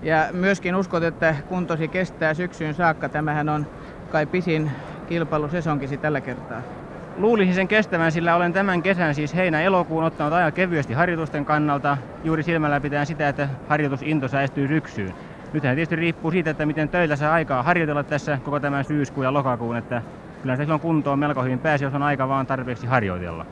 Ja 0.01 0.27
myöskin 0.31 0.75
uskot, 0.75 1.03
että 1.03 1.35
kuntosi 1.47 1.87
kestää 1.87 2.33
syksyyn 2.33 2.73
saakka. 2.73 3.09
Tämähän 3.09 3.49
on 3.49 3.67
kai 4.11 4.25
pisin 4.25 4.71
kilpailusesonkisi 5.07 5.97
tällä 5.97 6.21
kertaa. 6.21 6.61
Luulisin 7.17 7.55
sen 7.55 7.67
kestävän, 7.67 8.11
sillä 8.11 8.35
olen 8.35 8.53
tämän 8.53 8.83
kesän, 8.83 9.15
siis 9.15 9.35
heinä-elokuun, 9.35 10.03
ottanut 10.03 10.33
aika 10.33 10.51
kevyesti 10.51 10.93
harjoitusten 10.93 11.45
kannalta, 11.45 11.97
juuri 12.23 12.43
silmällä 12.43 12.79
pitää 12.79 13.05
sitä, 13.05 13.29
että 13.29 13.49
harjoitusinto 13.69 14.27
säästyy 14.27 14.67
syksyyn. 14.67 15.13
Nythän 15.53 15.75
tietysti 15.75 15.95
riippuu 15.95 16.31
siitä, 16.31 16.49
että 16.49 16.65
miten 16.65 16.89
töillä 16.89 17.15
saa 17.15 17.33
aikaa 17.33 17.63
harjoitella 17.63 18.03
tässä 18.03 18.39
koko 18.45 18.59
tämän 18.59 18.85
syyskuun 18.85 19.25
ja 19.25 19.33
lokakuun, 19.33 19.77
että 19.77 20.01
kyllä 20.41 20.55
se 20.55 20.63
silloin 20.63 20.81
kuntoon 20.81 21.19
melko 21.19 21.43
hyvin 21.43 21.59
pääsi, 21.59 21.83
jos 21.83 21.93
on 21.93 22.03
aika 22.03 22.27
vaan 22.27 22.47
tarpeeksi 22.47 22.87
harjoitella. 22.87 23.45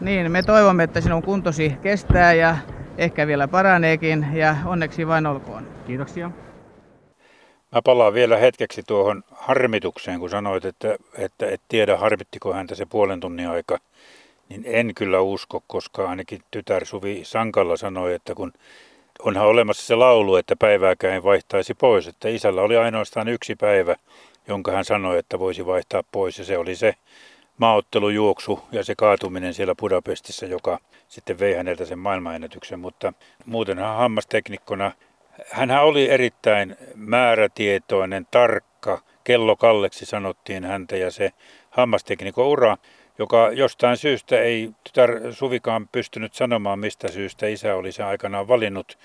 Niin, 0.00 0.32
me 0.32 0.42
toivomme, 0.42 0.84
että 0.84 1.00
sinun 1.00 1.22
kuntosi 1.22 1.76
kestää 1.82 2.32
ja 2.32 2.56
ehkä 2.98 3.26
vielä 3.26 3.48
paraneekin 3.48 4.26
ja 4.32 4.56
onneksi 4.64 5.06
vain 5.06 5.26
olkoon. 5.26 5.66
Kiitoksia. 5.86 6.30
Mä 7.72 7.82
palaan 7.84 8.14
vielä 8.14 8.36
hetkeksi 8.36 8.82
tuohon 8.86 9.22
harmitukseen, 9.30 10.20
kun 10.20 10.30
sanoit, 10.30 10.64
että, 10.64 10.96
että 11.18 11.46
et 11.46 11.60
tiedä 11.68 11.96
harmittiko 11.96 12.52
häntä 12.52 12.74
se 12.74 12.86
puolen 12.86 13.20
tunnin 13.20 13.48
aika. 13.48 13.78
Niin 14.48 14.62
en 14.66 14.94
kyllä 14.94 15.20
usko, 15.20 15.62
koska 15.66 16.08
ainakin 16.10 16.42
tytär 16.50 16.84
Suvi 16.84 17.20
Sankalla 17.24 17.76
sanoi, 17.76 18.14
että 18.14 18.34
kun 18.34 18.52
onhan 19.18 19.46
olemassa 19.46 19.86
se 19.86 19.94
laulu, 19.94 20.36
että 20.36 20.56
päivääkään 20.56 21.14
ei 21.14 21.22
vaihtaisi 21.22 21.74
pois, 21.74 22.06
että 22.06 22.28
isällä 22.28 22.62
oli 22.62 22.76
ainoastaan 22.76 23.28
yksi 23.28 23.56
päivä, 23.56 23.96
jonka 24.48 24.72
hän 24.72 24.84
sanoi, 24.84 25.18
että 25.18 25.38
voisi 25.38 25.66
vaihtaa 25.66 26.02
pois 26.12 26.38
ja 26.38 26.44
se 26.44 26.58
oli 26.58 26.74
se 26.74 26.94
maaottelujuoksu 27.58 28.60
ja 28.72 28.84
se 28.84 28.94
kaatuminen 28.94 29.54
siellä 29.54 29.74
Budapestissa, 29.74 30.46
joka 30.46 30.78
sitten 31.08 31.38
vei 31.38 31.54
häneltä 31.54 31.84
sen 31.84 31.98
maailmanennätyksen, 31.98 32.80
mutta 32.80 33.12
muutenhan 33.46 33.96
hammasteknikkona. 33.96 34.92
Hän 35.50 35.70
oli 35.70 36.10
erittäin 36.10 36.76
määrätietoinen, 36.94 38.26
tarkka, 38.30 39.02
kello 39.24 39.56
Kalleksi 39.56 40.06
sanottiin 40.06 40.64
häntä 40.64 40.96
ja 40.96 41.10
se 41.10 41.32
hammasteknikon 41.70 42.46
ura, 42.46 42.76
joka 43.18 43.50
jostain 43.52 43.96
syystä 43.96 44.40
ei 44.40 44.70
tytär 44.84 45.10
Suvikaan 45.32 45.88
pystynyt 45.88 46.34
sanomaan, 46.34 46.78
mistä 46.78 47.08
syystä 47.08 47.46
isä 47.46 47.74
oli 47.74 47.92
sen 47.92 48.06
aikanaan 48.06 48.48
valinnut. 48.48 48.98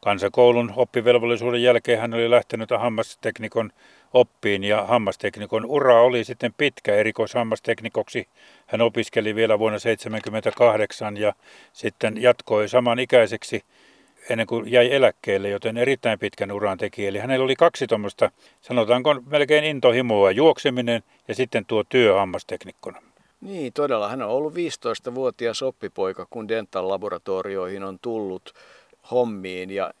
Kansakoulun 0.00 0.72
oppivelvollisuuden 0.76 1.62
jälkeen 1.62 2.00
hän 2.00 2.14
oli 2.14 2.30
lähtenyt 2.30 2.70
hammasteknikon 2.78 3.72
oppiin 4.14 4.64
ja 4.64 4.84
hammasteknikon 4.84 5.66
ura 5.66 6.02
oli 6.02 6.24
sitten 6.24 6.54
pitkä 6.56 6.94
erikoishammasteknikoksi. 6.94 8.28
Hän 8.66 8.80
opiskeli 8.80 9.34
vielä 9.34 9.58
vuonna 9.58 9.78
1978 9.78 11.16
ja 11.16 11.32
sitten 11.72 12.22
jatkoi 12.22 12.68
samanikäiseksi 12.68 13.64
ennen 14.30 14.46
kuin 14.46 14.72
jäi 14.72 14.94
eläkkeelle, 14.94 15.48
joten 15.48 15.76
erittäin 15.76 16.18
pitkän 16.18 16.52
uran 16.52 16.78
teki. 16.78 17.06
Eli 17.06 17.18
hänellä 17.18 17.44
oli 17.44 17.56
kaksi 17.56 17.86
tuommoista, 17.86 18.30
sanotaanko 18.60 19.14
melkein 19.14 19.64
intohimoa, 19.64 20.30
juokseminen 20.30 21.02
ja 21.28 21.34
sitten 21.34 21.66
tuo 21.66 21.84
työ 21.88 22.14
hammasteknikkona. 22.14 23.11
Niin, 23.42 23.72
todella. 23.72 24.08
Hän 24.08 24.22
on 24.22 24.30
ollut 24.30 24.54
15-vuotias 24.54 25.62
oppipoika, 25.62 26.26
kun 26.30 26.48
Dental-laboratorioihin 26.48 27.84
on 27.84 27.98
tullut 28.02 28.54
hommiin 29.10 29.70
ja 29.70 29.92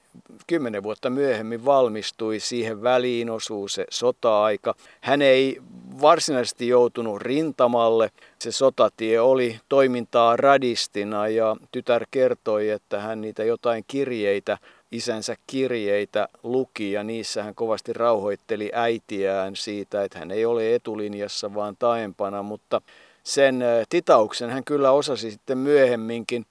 kymmenen 0.46 0.82
vuotta 0.82 1.10
myöhemmin 1.10 1.64
valmistui, 1.64 2.40
siihen 2.40 2.82
väliin 2.82 3.30
osuu 3.30 3.68
se 3.68 3.84
sota-aika. 3.90 4.74
Hän 5.00 5.22
ei 5.22 5.60
varsinaisesti 6.00 6.68
joutunut 6.68 7.22
rintamalle, 7.22 8.10
se 8.38 8.52
sotatie 8.52 9.20
oli 9.20 9.60
toimintaa 9.68 10.36
radistina 10.36 11.28
ja 11.28 11.56
tytär 11.72 12.06
kertoi, 12.10 12.70
että 12.70 13.00
hän 13.00 13.20
niitä 13.20 13.44
jotain 13.44 13.84
kirjeitä, 13.88 14.58
isänsä 14.92 15.36
kirjeitä 15.46 16.28
luki 16.42 16.92
ja 16.92 17.02
niissä 17.02 17.42
hän 17.42 17.54
kovasti 17.54 17.92
rauhoitteli 17.92 18.70
äitiään 18.74 19.56
siitä, 19.56 20.04
että 20.04 20.18
hän 20.18 20.30
ei 20.30 20.44
ole 20.44 20.74
etulinjassa 20.74 21.54
vaan 21.54 21.76
taempana, 21.78 22.42
mutta 22.42 22.80
sen 23.22 23.64
titauksen 23.88 24.50
hän 24.50 24.64
kyllä 24.64 24.90
osasi 24.90 25.30
sitten 25.30 25.58
myöhemminkin. 25.58 26.46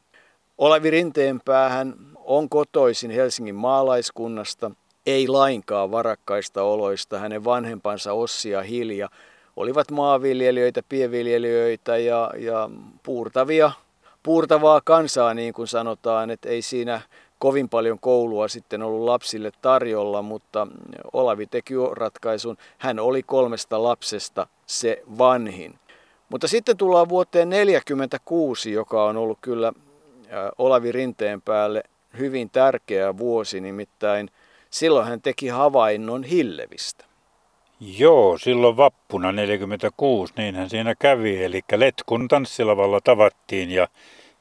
Olavi 0.58 0.90
Rinteenpäähän 0.90 1.94
on 2.16 2.50
kotoisin 2.50 3.12
Helsingin 3.12 3.56
maalaiskunnasta, 3.56 4.72
ei 5.06 5.28
lainkaan 5.28 5.92
varakkaista 5.92 6.64
oloista. 6.64 7.20
Hänen 7.20 7.44
vanhempansa 7.44 8.14
Ossi 8.14 8.50
ja 8.50 8.62
Hilja 8.62 9.10
olivat 9.56 9.92
maanviljelijöitä, 9.92 10.82
pienviljelijöitä 10.90 11.98
ja, 11.98 12.32
ja 12.38 12.70
puurtavia, 13.04 13.72
puurtavaa 14.24 14.82
kansaa, 14.84 15.34
niin 15.34 15.54
kuin 15.54 15.68
sanotaan, 15.68 16.30
että 16.30 16.50
ei 16.50 16.62
siinä 16.62 17.02
kovin 17.40 17.70
paljon 17.70 18.00
koulua 18.00 18.48
sitten 18.48 18.82
ollut 18.82 19.06
lapsille 19.06 19.52
tarjolla, 19.62 20.22
mutta 20.22 20.68
Olavi 21.14 21.46
teki 21.46 21.74
ratkaisun. 21.92 22.58
Hän 22.78 23.00
oli 23.00 23.24
kolmesta 23.24 23.84
lapsesta 23.84 24.48
se 24.66 25.04
vanhin. 25.18 25.80
Mutta 26.32 26.48
sitten 26.48 26.78
tullaan 26.78 27.10
vuoteen 27.10 27.50
1946, 27.50 28.72
joka 28.72 29.04
on 29.06 29.18
ollut 29.18 29.38
kyllä 29.42 29.74
Olavi 30.58 30.92
Rinteen 30.92 31.42
päälle 31.42 31.84
hyvin 32.18 32.50
tärkeä 32.50 33.18
vuosi, 33.18 33.62
nimittäin 33.62 34.30
silloin 34.70 35.08
hän 35.08 35.22
teki 35.22 35.48
havainnon 35.48 36.24
Hillevistä. 36.24 37.06
Joo, 37.98 38.38
silloin 38.38 38.78
vappuna 38.78 39.32
46, 39.32 40.34
niinhän 40.38 40.70
siinä 40.70 40.96
kävi. 41.00 41.44
Eli 41.44 41.62
Letkun 41.76 42.28
tanssilavalla 42.28 43.00
tavattiin 43.04 43.72
ja 43.72 43.88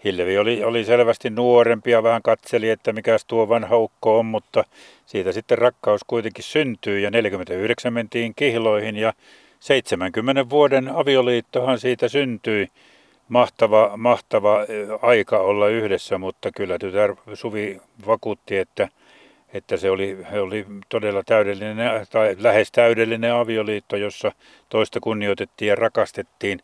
Hillevi 0.05 0.39
oli, 0.39 0.65
oli 0.65 0.85
selvästi 0.85 1.31
nuorempi 1.31 1.91
ja 1.91 2.03
vähän 2.03 2.23
katseli, 2.23 2.71
että 2.71 2.93
mikä 2.93 3.17
tuo 3.27 3.49
vanha 3.49 3.77
ukko 3.77 4.19
on, 4.19 4.27
mutta 4.27 4.65
siitä 5.07 5.33
sitten 5.33 5.59
rakkaus 5.59 6.01
kuitenkin 6.07 6.45
syntyi 6.45 7.03
ja 7.03 7.11
49 7.11 7.93
mentiin 7.93 8.33
kihloihin 8.37 8.97
ja 8.97 9.13
70 9.61 10.51
vuoden 10.51 10.89
avioliittohan 10.89 11.79
siitä 11.79 12.09
syntyi. 12.09 12.69
Mahtava, 13.29 13.93
mahtava 13.97 14.59
aika 15.03 15.39
olla 15.39 15.69
yhdessä, 15.69 16.19
mutta 16.19 16.51
kyllä 16.57 16.79
tytär 16.79 17.15
Suvi 17.35 17.81
vakuutti, 18.07 18.57
että, 18.57 18.89
että 19.55 19.77
se 19.77 19.91
oli, 19.91 20.19
oli 20.41 20.67
todella 20.89 21.23
täydellinen 21.27 22.07
tai 22.11 22.37
lähes 22.39 22.73
täydellinen 22.73 23.35
avioliitto, 23.35 23.97
jossa 23.97 24.33
toista 24.69 25.01
kunnioitettiin 25.01 25.69
ja 25.69 25.75
rakastettiin 25.75 26.61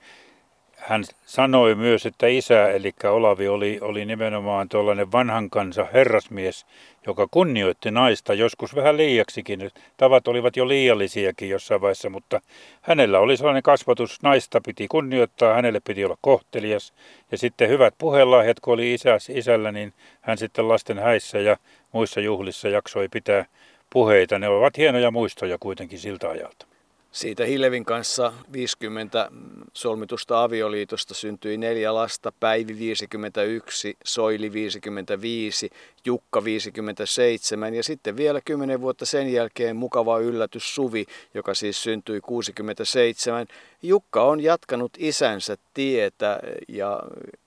hän 0.77 1.05
sanoi 1.27 1.75
myös, 1.75 2.07
että 2.07 2.27
isä, 2.27 2.71
eli 2.71 2.95
Olavi, 3.11 3.49
oli, 3.49 3.79
oli 3.81 4.05
nimenomaan 4.05 4.69
tuollainen 4.69 5.13
vanhan 5.13 5.51
kansa 5.51 5.87
herrasmies, 5.93 6.67
joka 7.07 7.29
kunnioitti 7.31 7.91
naista 7.91 8.35
joskus 8.35 8.75
vähän 8.75 8.97
liiaksikin. 8.97 9.71
Tavat 9.97 10.29
olivat 10.29 10.57
jo 10.57 10.69
liiallisiakin 10.69 11.49
jossain 11.49 11.81
vaiheessa, 11.81 12.11
mutta 12.11 12.41
hänellä 12.83 13.21
oli 13.21 13.37
sellainen 13.37 13.63
kasvatus, 13.63 14.23
naista 14.23 14.61
piti 14.67 14.89
kunnioittaa, 14.89 15.55
hänelle 15.55 15.81
piti 15.81 16.05
olla 16.05 16.19
kohtelias. 16.21 16.93
Ja 17.33 17.39
sitten 17.39 17.69
hyvät 17.69 17.95
puhelahjat, 17.99 18.61
kun 18.61 18.75
oli 18.75 18.95
isä, 18.95 19.17
isällä, 19.29 19.73
niin 19.73 19.93
hän 20.21 20.39
sitten 20.39 20.69
lasten 20.69 20.99
häissä 20.99 21.39
ja 21.39 21.57
muissa 21.93 22.21
juhlissa 22.21 22.69
jaksoi 22.69 23.09
pitää 23.09 23.47
puheita. 23.91 24.39
Ne 24.39 24.49
ovat 24.49 24.77
hienoja 24.77 25.11
muistoja 25.11 25.57
kuitenkin 25.61 25.99
siltä 25.99 26.29
ajalta. 26.29 26.67
Siitä 27.17 27.45
Hillevin 27.45 27.85
kanssa 27.85 28.33
50 28.53 29.31
solmitusta 29.73 30.43
avioliitosta 30.43 31.15
syntyi 31.15 31.57
neljä 31.57 31.95
lasta, 31.95 32.33
Päivi 32.41 32.79
51, 32.79 33.97
Soili 34.05 34.53
55, 34.53 35.71
Jukka 36.05 36.45
57 36.45 37.75
ja 37.75 37.83
sitten 37.83 38.17
vielä 38.17 38.41
kymmenen 38.41 38.81
vuotta 38.81 39.07
sen 39.07 39.33
jälkeen 39.33 39.77
mukava 39.77 40.19
yllätys 40.19 40.75
Suvi, 40.75 41.07
joka 41.35 41.55
siis 41.55 41.83
syntyi 41.83 42.21
67. 42.21 43.47
Jukka 43.83 44.25
on 44.25 44.41
jatkanut 44.41 44.93
isänsä 44.99 45.57
tietä 45.75 46.41
ja 46.69 47.03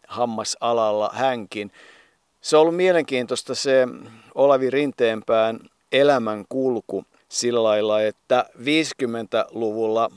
hammasalalla 0.08 1.10
hänkin. 1.14 1.72
Se 2.42 2.58
on 2.58 2.62
ollut 2.62 2.76
mielenkiintoista 2.76 3.56
se 3.56 3.88
Olavi 4.36 4.70
Rinteenpään 4.70 5.60
elämän 5.92 6.46
kulku 6.50 7.06
sillä 7.30 7.64
lailla, 7.64 8.02
että 8.02 8.46
50-luvulla 8.58 10.12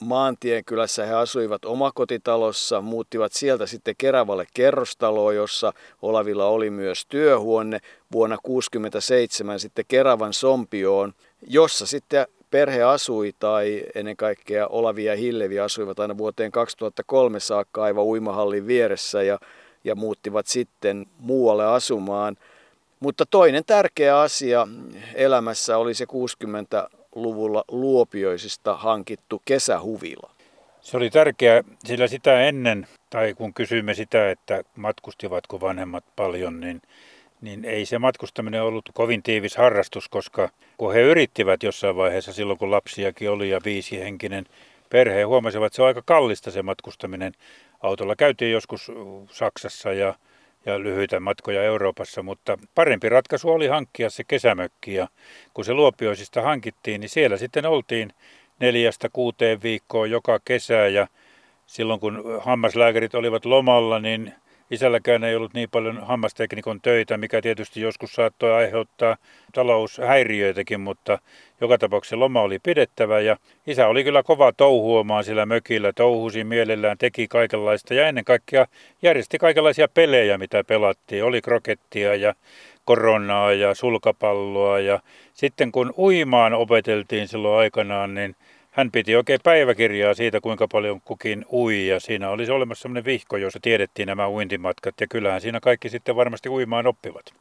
Maantiekylässä 0.00 1.06
he 1.06 1.14
asuivat 1.14 1.64
omakotitalossa, 1.64 2.80
muuttivat 2.80 3.32
sieltä 3.32 3.66
sitten 3.66 3.94
Keravalle 3.98 4.46
kerrostaloon, 4.54 5.36
jossa 5.36 5.72
Olavilla 6.02 6.46
oli 6.46 6.70
myös 6.70 7.06
työhuone. 7.08 7.80
Vuonna 8.12 8.36
1967 8.36 9.60
sitten 9.60 9.84
Keravan 9.88 10.32
Sompioon, 10.32 11.14
jossa 11.48 11.86
sitten 11.86 12.26
perhe 12.50 12.82
asui 12.82 13.32
tai 13.38 13.82
ennen 13.94 14.16
kaikkea 14.16 14.66
Olavi 14.66 15.04
ja 15.04 15.16
Hillevi 15.16 15.60
asuivat 15.60 16.00
aina 16.00 16.18
vuoteen 16.18 16.52
2003 16.52 17.40
saakka 17.40 17.82
aivan 17.82 18.04
uimahallin 18.04 18.66
vieressä 18.66 19.22
ja, 19.22 19.38
ja 19.84 19.94
muuttivat 19.94 20.46
sitten 20.46 21.06
muualle 21.18 21.66
asumaan– 21.66 22.36
mutta 23.00 23.26
toinen 23.26 23.64
tärkeä 23.64 24.20
asia 24.20 24.68
elämässä 25.14 25.78
oli 25.78 25.94
se 25.94 26.06
60 26.06 26.88
luvulla 27.14 27.64
Luopioisista 27.68 28.76
hankittu 28.76 29.42
kesähuvila. 29.44 30.30
Se 30.80 30.96
oli 30.96 31.10
tärkeää, 31.10 31.62
sillä 31.84 32.06
sitä 32.06 32.40
ennen, 32.40 32.86
tai 33.10 33.34
kun 33.34 33.54
kysyimme 33.54 33.94
sitä, 33.94 34.30
että 34.30 34.62
matkustivatko 34.76 35.60
vanhemmat 35.60 36.04
paljon, 36.16 36.60
niin, 36.60 36.82
niin 37.40 37.64
ei 37.64 37.86
se 37.86 37.98
matkustaminen 37.98 38.62
ollut 38.62 38.90
kovin 38.94 39.22
tiivis 39.22 39.56
harrastus, 39.56 40.08
koska 40.08 40.48
kun 40.76 40.92
he 40.92 41.00
yrittivät 41.00 41.62
jossain 41.62 41.96
vaiheessa 41.96 42.32
silloin, 42.32 42.58
kun 42.58 42.70
lapsiakin 42.70 43.30
oli 43.30 43.50
ja 43.50 43.60
viisihenkinen 43.64 44.46
perhe, 44.90 45.22
huomasivat, 45.22 45.66
että 45.66 45.76
se 45.76 45.82
on 45.82 45.88
aika 45.88 46.02
kallista 46.02 46.50
se 46.50 46.62
matkustaminen. 46.62 47.32
Autolla 47.82 48.16
käytiin 48.16 48.52
joskus 48.52 48.92
Saksassa 49.30 49.92
ja, 49.92 50.14
ja 50.66 50.82
lyhyitä 50.82 51.20
matkoja 51.20 51.62
Euroopassa, 51.62 52.22
mutta 52.22 52.58
parempi 52.74 53.08
ratkaisu 53.08 53.50
oli 53.50 53.66
hankkia 53.66 54.10
se 54.10 54.24
kesämökki. 54.24 54.94
Ja 54.94 55.08
kun 55.54 55.64
se 55.64 55.74
luopioisista 55.74 56.42
hankittiin, 56.42 57.00
niin 57.00 57.08
siellä 57.08 57.36
sitten 57.36 57.66
oltiin 57.66 58.12
neljästä 58.60 59.08
kuuteen 59.12 59.62
viikkoa 59.62 60.06
joka 60.06 60.40
kesä 60.44 60.74
ja 60.74 61.06
silloin 61.66 62.00
kun 62.00 62.40
hammaslääkärit 62.40 63.14
olivat 63.14 63.44
lomalla, 63.44 63.98
niin 63.98 64.34
isälläkään 64.70 65.24
ei 65.24 65.36
ollut 65.36 65.54
niin 65.54 65.68
paljon 65.70 66.06
hammasteknikon 66.06 66.80
töitä, 66.80 67.16
mikä 67.16 67.42
tietysti 67.42 67.80
joskus 67.80 68.12
saattoi 68.12 68.52
aiheuttaa 68.52 69.16
taloushäiriöitäkin, 69.54 70.80
mutta 70.80 71.18
joka 71.60 71.78
tapauksessa 71.78 72.18
loma 72.18 72.42
oli 72.42 72.58
pidettävä 72.58 73.20
ja 73.20 73.36
isä 73.66 73.86
oli 73.86 74.04
kyllä 74.04 74.22
kova 74.22 74.52
touhuomaan 74.52 75.24
sillä 75.24 75.46
mökillä, 75.46 75.92
touhusi 75.92 76.44
mielellään, 76.44 76.98
teki 76.98 77.28
kaikenlaista 77.28 77.94
ja 77.94 78.08
ennen 78.08 78.24
kaikkea 78.24 78.66
järjesti 79.02 79.38
kaikenlaisia 79.38 79.88
pelejä, 79.88 80.38
mitä 80.38 80.64
pelattiin. 80.64 81.24
Oli 81.24 81.42
krokettia 81.42 82.14
ja 82.14 82.34
koronaa 82.84 83.52
ja 83.52 83.74
sulkapalloa 83.74 84.80
ja 84.80 85.00
sitten 85.34 85.72
kun 85.72 85.94
uimaan 85.98 86.54
opeteltiin 86.54 87.28
silloin 87.28 87.58
aikanaan, 87.60 88.14
niin 88.14 88.36
hän 88.76 88.90
piti 88.90 89.16
oikein 89.16 89.40
päiväkirjaa 89.42 90.14
siitä, 90.14 90.40
kuinka 90.40 90.68
paljon 90.72 91.00
kukin 91.00 91.46
ui 91.52 91.86
ja 91.86 92.00
siinä 92.00 92.30
olisi 92.30 92.52
olemassa 92.52 92.82
sellainen 92.82 93.04
vihko, 93.04 93.36
jossa 93.36 93.58
tiedettiin 93.62 94.06
nämä 94.06 94.28
uintimatkat 94.28 94.94
ja 95.00 95.06
kyllähän 95.06 95.40
siinä 95.40 95.60
kaikki 95.60 95.88
sitten 95.88 96.16
varmasti 96.16 96.48
uimaan 96.48 96.86
oppivat. 96.86 97.34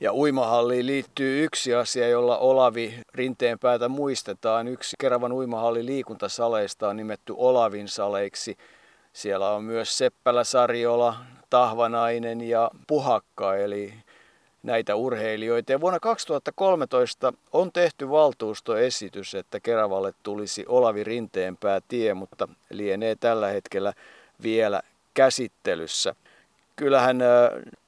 Ja 0.00 0.14
uimahalliin 0.14 0.86
liittyy 0.86 1.44
yksi 1.44 1.74
asia, 1.74 2.08
jolla 2.08 2.38
Olavi 2.38 2.94
rinteen 3.14 3.58
päätä 3.58 3.88
muistetaan. 3.88 4.68
Yksi 4.68 4.96
Keravan 5.00 5.32
uimahalli 5.32 5.86
liikuntasaleista 5.86 6.88
on 6.88 6.96
nimetty 6.96 7.34
Olavin 7.36 7.88
saleiksi. 7.88 8.56
Siellä 9.12 9.50
on 9.50 9.64
myös 9.64 9.98
Seppälä 9.98 10.44
Sarjola, 10.44 11.16
Tahvanainen 11.50 12.40
ja 12.40 12.70
Puhakka, 12.86 13.56
eli 13.56 13.94
näitä 14.68 14.94
urheilijoita. 14.94 15.72
Ja 15.72 15.80
vuonna 15.80 16.00
2013 16.00 17.32
on 17.52 17.72
tehty 17.72 18.10
valtuustoesitys, 18.10 19.34
että 19.34 19.60
Keravalle 19.60 20.14
tulisi 20.22 20.64
Olavi 20.68 21.04
Rinteenpää 21.04 21.80
tie, 21.88 22.14
mutta 22.14 22.48
lienee 22.70 23.14
tällä 23.14 23.48
hetkellä 23.48 23.92
vielä 24.42 24.82
käsittelyssä. 25.14 26.14
Kyllähän 26.76 27.18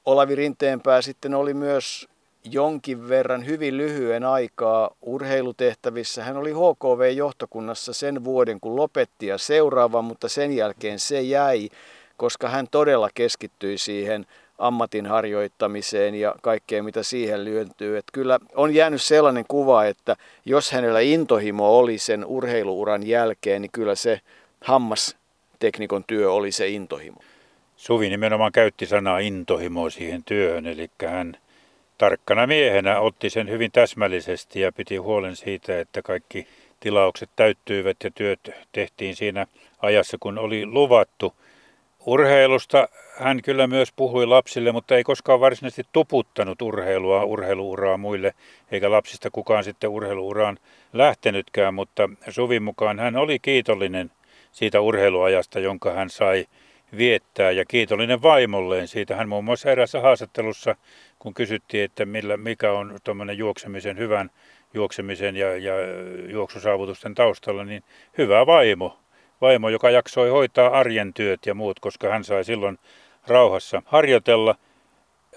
Olavi 0.05 0.35
Rinteenpää 0.35 1.01
sitten 1.01 1.33
oli 1.33 1.53
myös 1.53 2.07
jonkin 2.43 3.09
verran 3.09 3.45
hyvin 3.45 3.77
lyhyen 3.77 4.23
aikaa 4.23 4.95
urheilutehtävissä. 5.01 6.23
Hän 6.23 6.37
oli 6.37 6.51
HKV-johtokunnassa 6.51 7.93
sen 7.93 8.23
vuoden, 8.23 8.59
kun 8.59 8.75
lopetti 8.75 9.27
ja 9.27 9.37
seuraava, 9.37 10.01
mutta 10.01 10.29
sen 10.29 10.55
jälkeen 10.55 10.99
se 10.99 11.21
jäi, 11.21 11.69
koska 12.17 12.49
hän 12.49 12.67
todella 12.71 13.09
keskittyi 13.13 13.77
siihen 13.77 14.25
ammatin 14.61 15.05
harjoittamiseen 15.05 16.15
ja 16.15 16.35
kaikkeen, 16.41 16.85
mitä 16.85 17.03
siihen 17.03 17.45
lyöntyy. 17.45 17.97
Että 17.97 18.11
kyllä 18.13 18.39
on 18.55 18.75
jäänyt 18.75 19.01
sellainen 19.01 19.45
kuva, 19.47 19.85
että 19.85 20.15
jos 20.45 20.71
hänellä 20.71 20.99
intohimo 20.99 21.77
oli 21.79 21.97
sen 21.97 22.25
urheiluuran 22.25 23.07
jälkeen, 23.07 23.61
niin 23.61 23.71
kyllä 23.71 23.95
se 23.95 24.19
hammasteknikon 24.61 26.03
työ 26.07 26.31
oli 26.31 26.51
se 26.51 26.67
intohimo. 26.67 27.17
Suvi 27.77 28.09
nimenomaan 28.09 28.51
käytti 28.51 28.85
sanaa 28.85 29.19
intohimo 29.19 29.89
siihen 29.89 30.23
työhön, 30.23 30.65
eli 30.65 30.89
hän 31.05 31.37
tarkkana 31.97 32.47
miehenä 32.47 32.99
otti 32.99 33.29
sen 33.29 33.49
hyvin 33.49 33.71
täsmällisesti 33.71 34.61
ja 34.61 34.71
piti 34.71 34.97
huolen 34.97 35.35
siitä, 35.35 35.79
että 35.79 36.01
kaikki 36.01 36.47
tilaukset 36.79 37.29
täyttyivät 37.35 37.97
ja 38.03 38.11
työt 38.11 38.39
tehtiin 38.71 39.15
siinä 39.15 39.47
ajassa, 39.81 40.17
kun 40.19 40.37
oli 40.37 40.65
luvattu. 40.65 41.33
Urheilusta 42.05 42.87
hän 43.17 43.41
kyllä 43.41 43.67
myös 43.67 43.91
puhui 43.95 44.25
lapsille, 44.25 44.71
mutta 44.71 44.95
ei 44.95 45.03
koskaan 45.03 45.39
varsinaisesti 45.39 45.83
tuputtanut 45.91 46.61
urheilua, 46.61 47.23
urheiluuraa 47.23 47.97
muille, 47.97 48.33
eikä 48.71 48.91
lapsista 48.91 49.31
kukaan 49.31 49.63
sitten 49.63 49.89
urheiluuraan 49.89 50.57
lähtenytkään, 50.93 51.73
mutta 51.73 52.09
Suvin 52.29 52.63
mukaan 52.63 52.99
hän 52.99 53.15
oli 53.15 53.39
kiitollinen 53.39 54.11
siitä 54.51 54.81
urheiluajasta, 54.81 55.59
jonka 55.59 55.91
hän 55.91 56.09
sai 56.09 56.45
viettää 56.97 57.51
ja 57.51 57.65
kiitollinen 57.65 58.21
vaimolleen. 58.21 58.87
Siitä 58.87 59.15
hän 59.15 59.29
muun 59.29 59.45
muassa 59.45 59.71
erässä 59.71 60.01
haastattelussa, 60.01 60.75
kun 61.19 61.33
kysyttiin, 61.33 61.83
että 61.83 62.05
millä, 62.05 62.37
mikä 62.37 62.71
on 62.71 62.99
tuommoinen 63.03 63.37
juoksemisen, 63.37 63.97
hyvän 63.97 64.29
juoksemisen 64.73 65.35
ja, 65.35 65.57
ja 65.57 65.73
juoksusaavutusten 66.29 67.15
taustalla, 67.15 67.63
niin 67.63 67.83
hyvä 68.17 68.45
vaimo 68.45 68.97
vaimo, 69.41 69.69
joka 69.69 69.89
jaksoi 69.89 70.29
hoitaa 70.29 70.69
arjen 70.69 71.13
työt 71.13 71.45
ja 71.45 71.53
muut, 71.53 71.79
koska 71.79 72.09
hän 72.09 72.23
sai 72.23 72.43
silloin 72.43 72.79
rauhassa 73.27 73.81
harjoitella. 73.85 74.55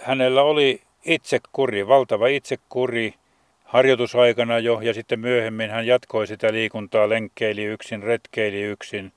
Hänellä 0.01 0.43
oli 0.43 0.83
itsekuri, 1.05 1.89
valtava 1.89 2.27
itsekuri 2.27 3.15
harjoitusaikana 3.65 4.59
jo 4.59 4.81
ja 4.81 4.95
sitten 4.95 5.21
myöhemmin 5.21 5.71
hän 5.71 5.87
jatkoi 5.87 6.27
sitä 6.27 6.53
liikuntaa, 6.53 7.09
lenkkeili 7.09 7.65
yksin, 7.65 8.03
retkeili 8.03 8.63
yksin. 8.63 9.13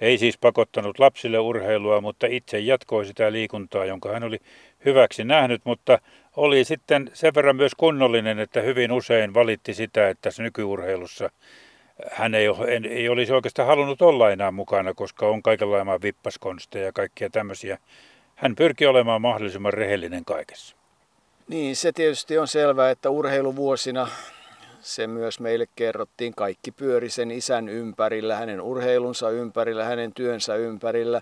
Ei 0.00 0.18
siis 0.18 0.38
pakottanut 0.38 0.98
lapsille 0.98 1.38
urheilua, 1.38 2.00
mutta 2.00 2.26
itse 2.26 2.58
jatkoi 2.58 3.06
sitä 3.06 3.32
liikuntaa, 3.32 3.84
jonka 3.84 4.12
hän 4.12 4.24
oli 4.24 4.38
hyväksi 4.84 5.24
nähnyt, 5.24 5.60
mutta 5.64 5.98
oli 6.36 6.64
sitten 6.64 7.10
sen 7.12 7.34
verran 7.34 7.56
myös 7.56 7.72
kunnollinen, 7.74 8.38
että 8.38 8.60
hyvin 8.60 8.92
usein 8.92 9.34
valitti 9.34 9.74
sitä, 9.74 10.08
että 10.08 10.22
tässä 10.22 10.42
nykyurheilussa 10.42 11.30
hän 12.10 12.34
ei, 12.34 12.46
ei 12.90 13.08
olisi 13.08 13.32
oikeastaan 13.32 13.68
halunnut 13.68 14.02
olla 14.02 14.30
enää 14.30 14.50
mukana, 14.50 14.94
koska 14.94 15.28
on 15.28 15.42
kaikenlaisia 15.42 16.02
vippaskonsteja 16.02 16.84
ja 16.84 16.92
kaikkia 16.92 17.30
tämmöisiä. 17.30 17.78
Hän 18.34 18.56
pyrki 18.56 18.86
olemaan 18.86 19.22
mahdollisimman 19.22 19.72
rehellinen 19.72 20.24
kaikessa. 20.24 20.76
Niin, 21.48 21.76
se 21.76 21.92
tietysti 21.92 22.38
on 22.38 22.48
selvää, 22.48 22.90
että 22.90 23.10
urheiluvuosina 23.10 24.08
se 24.80 25.06
myös 25.06 25.40
meille 25.40 25.66
kerrottiin. 25.76 26.34
Kaikki 26.34 26.70
pyöri 26.70 27.10
sen 27.10 27.30
isän 27.30 27.68
ympärillä, 27.68 28.36
hänen 28.36 28.60
urheilunsa 28.60 29.30
ympärillä, 29.30 29.84
hänen 29.84 30.12
työnsä 30.12 30.54
ympärillä. 30.54 31.20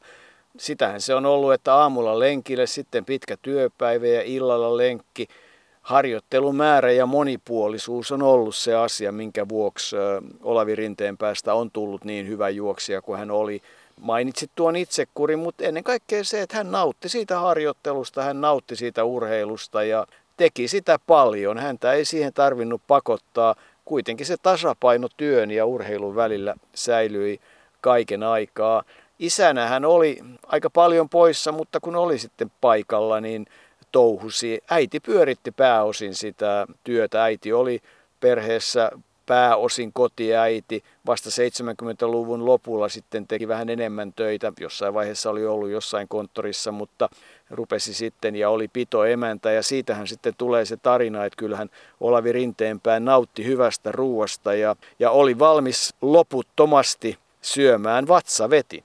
Sitähän 0.57 1.01
se 1.01 1.15
on 1.15 1.27
ollut, 1.27 1.53
että 1.53 1.75
aamulla 1.75 2.19
lenkille, 2.19 2.67
sitten 2.67 3.05
pitkä 3.05 3.37
työpäivä 3.43 4.07
ja 4.07 4.23
illalla 4.23 4.77
lenkki– 4.77 5.27
harjoittelumäärä 5.83 6.93
ja 6.93 7.07
monipuolisuus 7.07 8.13
on 8.13 8.23
ollut 8.23 8.55
se 8.55 8.75
asia, 8.75 9.13
minkä 9.13 9.49
vuoksi 9.49 9.97
Olavi 10.43 10.75
Rinteen 10.75 11.19
päästä 11.19 11.55
on 11.55 11.71
tullut 11.71 12.05
niin 12.05 12.29
hyvä 12.29 12.49
juoksija 12.49 13.03
kuin 13.03 13.19
hän 13.19 13.31
oli. 13.31 13.63
Mainitsit 14.01 14.51
tuon 14.55 14.77
itsekuri, 14.77 15.37
mutta 15.37 15.65
ennen 15.65 15.85
kaikkea 15.85 16.25
se, 16.25 16.43
että 16.43 16.57
hän 16.57 16.71
nautti 16.71 17.09
siitä 17.09 17.39
harjoittelusta, 17.39 18.23
hän 18.23 18.41
nautti 18.41 18.77
siitä 18.77 19.05
urheilusta 19.05 19.85
ja 19.85 20.07
teki 20.37 20.69
sitä 20.69 20.99
paljon. 21.07 21.59
Häntä 21.59 21.93
ei 21.93 22.05
siihen 22.05 22.33
tarvinnut 22.33 22.83
pakottaa. 22.87 23.55
Kuitenkin 23.85 24.27
se 24.27 24.37
tasapaino 24.43 25.09
työn 25.17 25.51
ja 25.51 25.67
urheilun 25.67 26.17
välillä 26.17 26.55
säilyi 26.75 27.41
kaiken 27.81 28.23
aikaa. 28.23 28.85
Isänä 29.19 29.67
hän 29.67 29.85
oli 29.85 30.19
aika 30.47 30.71
paljon 30.71 31.09
poissa, 31.09 31.53
mutta 31.53 31.81
kun 31.81 31.97
oli 31.97 32.19
sitten 32.19 32.53
paikalla, 32.61 33.21
niin 33.21 33.47
touhusi. 33.93 34.61
Äiti 34.71 35.01
pyöritti 35.01 35.51
pääosin 35.51 36.15
sitä 36.15 36.67
työtä. 36.85 37.25
Äiti 37.25 37.53
oli 37.53 37.81
perheessä 38.21 38.91
pääosin 39.27 39.93
kotiäiti. 39.93 40.85
Vasta 41.07 41.31
70-luvun 41.31 42.47
lopulla 42.47 42.89
sitten 42.89 43.27
teki 43.27 43.49
vähän 43.49 43.69
enemmän 43.69 44.13
töitä. 44.13 44.53
Jossain 44.61 44.95
vaiheessa 44.95 45.31
oli 45.31 45.47
ollut 45.47 45.71
jossain 45.71 46.09
konttorissa, 46.09 46.73
mutta 46.73 47.09
rupesi 47.51 47.95
sitten 47.95 48.37
ja 48.37 48.51
oli 48.51 48.69
pito 48.69 49.05
emäntä. 49.05 49.53
Ja 49.53 49.63
siitähän 49.63 50.09
sitten 50.09 50.35
tulee 50.39 50.65
se 50.65 50.77
tarina, 50.77 51.25
että 51.25 51.37
kyllähän 51.37 51.71
Olavi 52.01 52.33
Rinteenpään 52.33 53.05
nautti 53.05 53.45
hyvästä 53.45 53.93
ruuasta 53.93 54.55
ja, 54.55 54.77
ja 54.99 55.11
oli 55.11 55.39
valmis 55.39 55.95
loputtomasti 56.03 57.19
syömään 57.43 58.09
vatsaveti. 58.09 58.85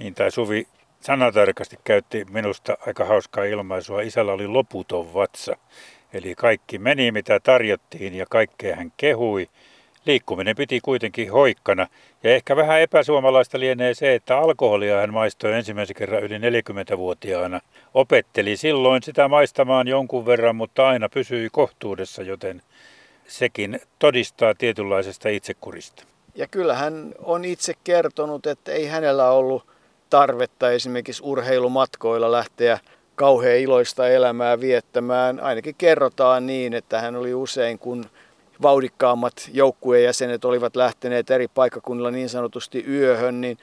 Niin, 0.00 0.14
tai 0.14 0.30
Suvi 0.30 0.66
sanatarkasti 1.00 1.76
käytti 1.84 2.26
minusta 2.30 2.78
aika 2.86 3.04
hauskaa 3.04 3.44
ilmaisua. 3.44 4.00
Isällä 4.00 4.32
oli 4.32 4.46
loputon 4.46 5.14
vatsa. 5.14 5.56
Eli 6.12 6.34
kaikki 6.34 6.78
meni 6.78 7.12
mitä 7.12 7.40
tarjottiin 7.40 8.14
ja 8.14 8.26
kaikkea 8.30 8.76
hän 8.76 8.92
kehui. 8.96 9.48
Liikkuminen 10.06 10.56
piti 10.56 10.80
kuitenkin 10.80 11.32
hoikkana. 11.32 11.86
Ja 12.22 12.34
ehkä 12.34 12.56
vähän 12.56 12.80
epäsuomalaista 12.80 13.60
lienee 13.60 13.94
se, 13.94 14.14
että 14.14 14.38
alkoholia 14.38 15.00
hän 15.00 15.12
maistoi 15.12 15.52
ensimmäisen 15.52 15.96
kerran 15.96 16.22
yli 16.22 16.38
40-vuotiaana. 16.38 17.60
Opetteli 17.94 18.56
silloin 18.56 19.02
sitä 19.02 19.28
maistamaan 19.28 19.88
jonkun 19.88 20.26
verran, 20.26 20.56
mutta 20.56 20.88
aina 20.88 21.08
pysyi 21.08 21.48
kohtuudessa, 21.52 22.22
joten 22.22 22.62
sekin 23.26 23.80
todistaa 23.98 24.54
tietynlaisesta 24.54 25.28
itsekurista. 25.28 26.04
Ja 26.34 26.46
kyllä 26.46 26.74
hän 26.74 27.14
on 27.18 27.44
itse 27.44 27.74
kertonut, 27.84 28.46
että 28.46 28.72
ei 28.72 28.86
hänellä 28.86 29.30
ollut 29.30 29.66
tarvetta 30.10 30.70
esimerkiksi 30.70 31.22
urheilumatkoilla 31.24 32.32
lähteä 32.32 32.78
kauhean 33.14 33.58
iloista 33.58 34.08
elämää 34.08 34.60
viettämään. 34.60 35.40
Ainakin 35.40 35.74
kerrotaan 35.78 36.46
niin, 36.46 36.74
että 36.74 37.00
hän 37.00 37.16
oli 37.16 37.34
usein, 37.34 37.78
kun 37.78 38.04
vauhdikkaammat 38.62 39.50
joukkueen 39.52 40.04
jäsenet 40.04 40.44
olivat 40.44 40.76
lähteneet 40.76 41.30
eri 41.30 41.48
paikkakunnilla 41.48 42.10
niin 42.10 42.28
sanotusti 42.28 42.84
yöhön, 42.88 43.40
niin 43.40 43.58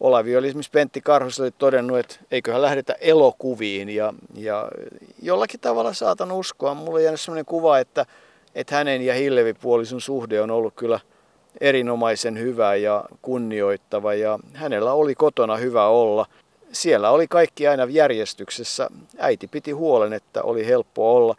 Olavi 0.00 0.36
oli 0.36 0.46
esimerkiksi 0.46 0.70
Pentti 0.70 1.00
Karhuselle 1.00 1.50
todennut, 1.50 1.98
että 1.98 2.16
eiköhän 2.30 2.62
lähdetä 2.62 2.96
elokuviin 3.00 3.88
ja, 3.88 4.14
ja 4.34 4.68
jollakin 5.22 5.60
tavalla 5.60 5.92
saatan 5.92 6.32
uskoa. 6.32 6.74
Mulla 6.74 6.98
on 6.98 7.02
jäänyt 7.02 7.20
sellainen 7.20 7.44
kuva, 7.44 7.78
että, 7.78 8.06
että 8.54 8.74
hänen 8.74 9.02
ja 9.02 9.14
Hillevi-puolison 9.14 10.00
suhde 10.00 10.40
on 10.40 10.50
ollut 10.50 10.74
kyllä 10.76 11.00
erinomaisen 11.60 12.38
hyvä 12.38 12.74
ja 12.74 13.04
kunnioittava 13.22 14.14
ja 14.14 14.38
hänellä 14.54 14.92
oli 14.92 15.14
kotona 15.14 15.56
hyvä 15.56 15.86
olla. 15.86 16.26
Siellä 16.72 17.10
oli 17.10 17.28
kaikki 17.28 17.68
aina 17.68 17.86
järjestyksessä. 17.90 18.88
Äiti 19.18 19.46
piti 19.46 19.70
huolen, 19.70 20.12
että 20.12 20.42
oli 20.42 20.66
helppo 20.66 21.16
olla. 21.16 21.36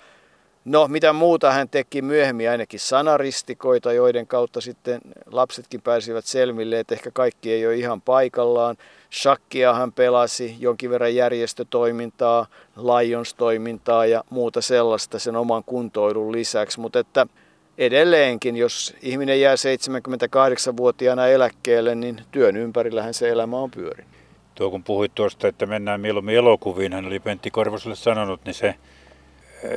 No, 0.65 0.87
mitä 0.87 1.13
muuta 1.13 1.51
hän 1.51 1.69
teki 1.69 2.01
myöhemmin, 2.01 2.49
ainakin 2.49 2.79
sanaristikoita, 2.79 3.93
joiden 3.93 4.27
kautta 4.27 4.61
sitten 4.61 5.01
lapsetkin 5.31 5.81
pääsivät 5.81 6.25
selville, 6.25 6.79
että 6.79 6.95
ehkä 6.95 7.11
kaikki 7.11 7.53
ei 7.53 7.67
ole 7.67 7.75
ihan 7.75 8.01
paikallaan. 8.01 8.77
Shakkia 9.13 9.73
hän 9.73 9.91
pelasi, 9.91 10.55
jonkin 10.59 10.89
verran 10.89 11.15
järjestötoimintaa, 11.15 12.47
Lions-toimintaa 12.77 14.05
ja 14.05 14.23
muuta 14.29 14.61
sellaista 14.61 15.19
sen 15.19 15.35
oman 15.35 15.63
kuntoilun 15.63 16.31
lisäksi, 16.31 16.79
mutta 16.79 16.99
että 16.99 17.27
edelleenkin, 17.77 18.55
jos 18.55 18.95
ihminen 19.01 19.41
jää 19.41 19.55
78-vuotiaana 19.55 21.27
eläkkeelle, 21.27 21.95
niin 21.95 22.21
työn 22.31 22.57
ympärillähän 22.57 23.13
se 23.13 23.29
elämä 23.29 23.57
on 23.57 23.71
pyörinyt. 23.71 24.15
Tuo 24.55 24.69
kun 24.69 24.83
puhuit 24.83 25.15
tuosta, 25.15 25.47
että 25.47 25.65
mennään 25.65 26.01
mieluummin 26.01 26.35
elokuviin, 26.35 26.93
hän 26.93 27.05
oli 27.05 27.19
Pentti 27.19 27.51
Korvoselle 27.51 27.95
sanonut, 27.95 28.45
niin 28.45 28.53
se 28.53 28.75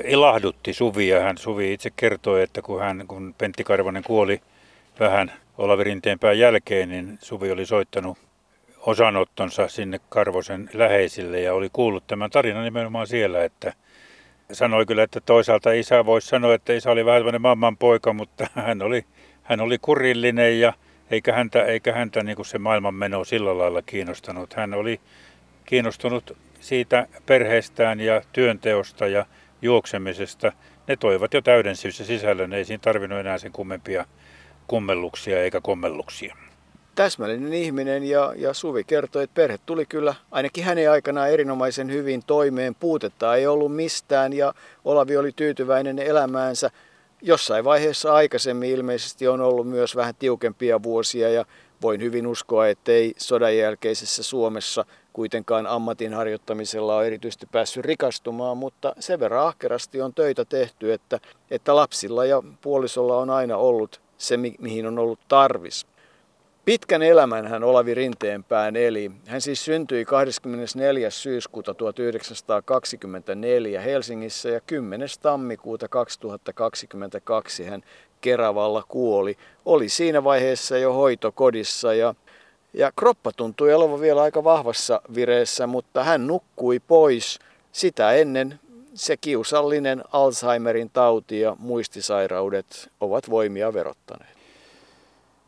ilahdutti 0.05 0.73
Suvi 0.73 1.09
ja 1.09 1.21
hän 1.21 1.39
Suvi 1.39 1.73
itse 1.73 1.91
kertoi, 1.97 2.43
että 2.43 2.63
kun, 2.63 2.81
hän, 2.81 3.05
kun 3.09 3.35
Pentti 3.39 3.65
Karvonen 3.65 4.03
kuoli 4.03 4.41
vähän 5.01 5.33
Olavi 5.59 5.85
Rinteenpään 5.85 6.39
jälkeen, 6.39 6.89
niin 6.89 7.19
Suvi 7.23 7.51
oli 7.51 7.67
soittanut 7.67 8.19
osanottonsa 8.79 9.69
sinne 9.69 10.01
Karvosen 10.09 10.71
läheisille 10.73 11.41
ja 11.41 11.55
oli 11.55 11.69
kuullut 11.73 12.07
tämän 12.07 12.31
tarinan 12.31 12.65
nimenomaan 12.65 13.07
siellä, 13.07 13.45
että 13.45 13.73
sanoi 14.53 14.87
kyllä, 14.87 15.03
että 15.03 15.21
toisaalta 15.21 15.73
isä 15.73 16.07
voisi 16.07 16.29
sanoa, 16.29 16.55
että 16.55 16.73
isä 16.73 16.91
oli 16.91 17.05
vähän 17.05 17.21
tämmöinen 17.21 17.43
mamman 17.43 17.77
poika, 17.77 18.13
mutta 18.13 18.47
hän 18.67 18.83
oli, 18.83 19.05
hän 19.43 19.61
oli 19.61 19.79
kurillinen 19.79 20.61
ja 20.61 20.73
eikä 21.11 21.33
häntä, 21.33 21.65
eikä 21.65 21.93
häntä 21.93 22.23
niin 22.23 22.37
kuin 22.37 22.47
se 22.47 22.59
maailmanmeno 22.59 23.25
sillä 23.25 23.59
lailla 23.59 23.83
kiinnostanut. 23.83 24.55
Hän 24.55 24.75
oli 24.75 25.01
kiinnostunut 25.65 26.37
siitä 26.61 27.07
perheestään 27.27 28.01
ja 28.01 28.23
työnteosta 28.33 29.07
ja 29.07 29.27
juoksemisesta. 29.63 30.53
Ne 30.87 30.97
toivat 30.97 31.35
jo 31.35 31.43
täyden 31.43 31.77
sisällön, 31.77 32.53
ei 32.53 32.65
siinä 32.65 32.81
tarvinnut 32.81 33.21
enää 33.21 33.39
sen 33.39 33.53
kummempia 33.53 34.05
kummelluksia 34.67 35.43
eikä 35.43 35.61
kommelluksia. 35.61 36.37
Täsmällinen 36.99 37.55
ihminen 37.55 38.05
ja, 38.05 38.33
ja 38.37 38.55
Suvi 38.55 38.85
kertoi, 38.85 39.25
että 39.25 39.35
perhe 39.35 39.59
tuli 39.67 39.87
kyllä 39.87 40.15
ainakin 40.31 40.65
hänen 40.65 40.91
aikanaan 40.91 41.31
erinomaisen 41.31 41.93
hyvin 41.93 42.23
toimeen. 42.27 42.75
Puutetta 42.75 43.35
ei 43.35 43.47
ollut 43.47 43.75
mistään 43.77 44.33
ja 44.33 44.55
Olavi 44.85 45.17
oli 45.17 45.33
tyytyväinen 45.37 45.99
elämäänsä. 45.99 46.71
Jossain 47.23 47.65
vaiheessa 47.65 48.15
aikaisemmin 48.15 48.71
ilmeisesti 48.71 49.29
on 49.29 49.41
ollut 49.41 49.69
myös 49.69 49.97
vähän 49.97 50.15
tiukempia 50.19 50.83
vuosia 50.83 51.29
ja 51.29 51.45
voin 51.83 52.01
hyvin 52.01 52.27
uskoa, 52.27 52.69
että 52.69 52.93
ei 52.93 53.15
sodan 53.17 53.57
jälkeisessä 53.57 54.23
Suomessa 54.23 54.85
kuitenkaan 55.13 55.67
ammatin 55.67 56.15
harjoittamisella 56.15 56.97
ole 56.97 57.07
erityisesti 57.07 57.47
päässyt 57.53 57.85
rikastumaan, 57.85 58.57
mutta 58.57 58.95
sen 59.01 59.21
verran 59.21 59.47
ahkerasti 59.47 60.01
on 60.01 60.15
töitä 60.15 60.45
tehty, 60.45 60.93
että, 60.93 61.21
että 61.51 61.77
lapsilla 61.77 62.25
ja 62.25 62.43
puolisolla 62.61 63.17
on 63.17 63.31
aina 63.31 63.57
ollut 63.57 64.01
se, 64.17 64.37
mihin 64.37 64.87
on 64.87 64.99
ollut 64.99 65.19
tarvis. 65.29 65.87
Pitkän 66.69 67.03
elämän 67.03 67.47
hän 67.47 67.65
Olavi 67.65 67.95
Rinteenpään 67.95 68.77
eli. 68.77 69.11
Hän 69.27 69.41
siis 69.41 69.65
syntyi 69.65 70.05
24. 70.05 71.11
syyskuuta 71.11 71.75
1924 71.75 73.81
Helsingissä 73.81 74.49
ja 74.49 74.61
10. 74.61 75.09
tammikuuta 75.23 75.89
2022 75.89 77.65
hän 77.65 77.83
Keravalla 78.21 78.85
kuoli. 78.89 79.37
Oli 79.65 79.89
siinä 79.89 80.25
vaiheessa 80.25 80.79
jo 80.79 80.93
hoitokodissa 80.93 81.95
ja 81.95 82.15
ja 82.75 82.93
kroppa 82.97 83.33
tuntui 83.33 83.73
olevan 83.73 84.01
vielä 84.01 84.23
aika 84.23 84.45
vahvassa 84.45 85.01
vireessä, 85.15 85.67
mutta 85.67 86.05
hän 86.05 86.27
nukkui 86.27 86.81
pois. 86.81 87.39
Sitä 87.73 88.13
ennen 88.13 88.61
se 88.95 89.17
kiusallinen 89.17 90.05
Alzheimerin 90.13 90.91
tauti 90.91 91.41
ja 91.41 91.57
muistisairaudet 91.59 92.91
ovat 93.01 93.31
voimia 93.31 93.75
verottaneet. 93.75 94.38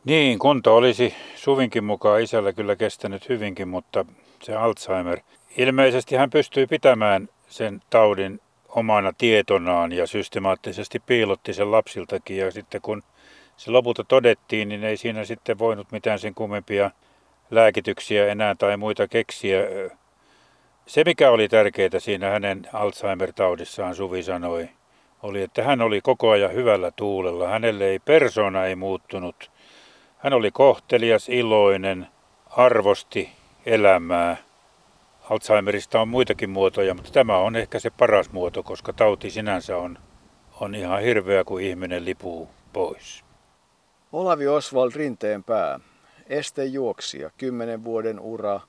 Niin, 0.05 0.39
kunto 0.39 0.75
olisi 0.75 1.13
Suvinkin 1.35 1.83
mukaan 1.83 2.21
isällä 2.21 2.53
kyllä 2.53 2.75
kestänyt 2.75 3.29
hyvinkin, 3.29 3.67
mutta 3.67 4.05
se 4.43 4.55
Alzheimer, 4.55 5.19
ilmeisesti 5.57 6.15
hän 6.15 6.29
pystyi 6.29 6.67
pitämään 6.67 7.29
sen 7.47 7.81
taudin 7.89 8.39
omana 8.69 9.13
tietonaan 9.17 9.91
ja 9.91 10.07
systemaattisesti 10.07 10.99
piilotti 10.99 11.53
sen 11.53 11.71
lapsiltakin. 11.71 12.37
Ja 12.37 12.51
sitten 12.51 12.81
kun 12.81 13.03
se 13.57 13.71
lopulta 13.71 14.03
todettiin, 14.03 14.69
niin 14.69 14.83
ei 14.83 14.97
siinä 14.97 15.25
sitten 15.25 15.59
voinut 15.59 15.91
mitään 15.91 16.19
sen 16.19 16.35
kummempia 16.35 16.91
lääkityksiä 17.51 18.27
enää 18.27 18.55
tai 18.55 18.77
muita 18.77 19.07
keksiä. 19.07 19.59
Se, 20.85 21.03
mikä 21.05 21.31
oli 21.31 21.49
tärkeää 21.49 21.99
siinä 21.99 22.29
hänen 22.29 22.67
Alzheimer-taudissaan, 22.73 23.95
Suvi 23.95 24.23
sanoi, 24.23 24.69
oli, 25.23 25.41
että 25.41 25.63
hän 25.63 25.81
oli 25.81 26.01
koko 26.01 26.29
ajan 26.29 26.53
hyvällä 26.53 26.91
tuulella. 26.95 27.47
Hänelle 27.47 27.85
ei 27.85 27.99
persona 27.99 28.65
ei 28.65 28.75
muuttunut. 28.75 29.51
Hän 30.23 30.33
oli 30.33 30.51
kohtelias, 30.51 31.29
iloinen, 31.29 32.07
arvosti 32.49 33.29
elämää. 33.65 34.37
Alzheimerista 35.29 36.01
on 36.01 36.07
muitakin 36.07 36.49
muotoja, 36.49 36.93
mutta 36.93 37.11
tämä 37.11 37.37
on 37.37 37.55
ehkä 37.55 37.79
se 37.79 37.89
paras 37.89 38.31
muoto, 38.31 38.63
koska 38.63 38.93
tauti 38.93 39.29
sinänsä 39.29 39.77
on, 39.77 39.97
on 40.59 40.75
ihan 40.75 41.01
hirveä, 41.01 41.43
kun 41.43 41.61
ihminen 41.61 42.05
lipuu 42.05 42.49
pois. 42.73 43.23
Olavi 44.11 44.45
Rinteen 44.95 45.43
pää 45.43 45.79
estejuoksija, 46.29 47.31
10 47.37 47.83
vuoden 47.83 48.19
ura, 48.19 48.59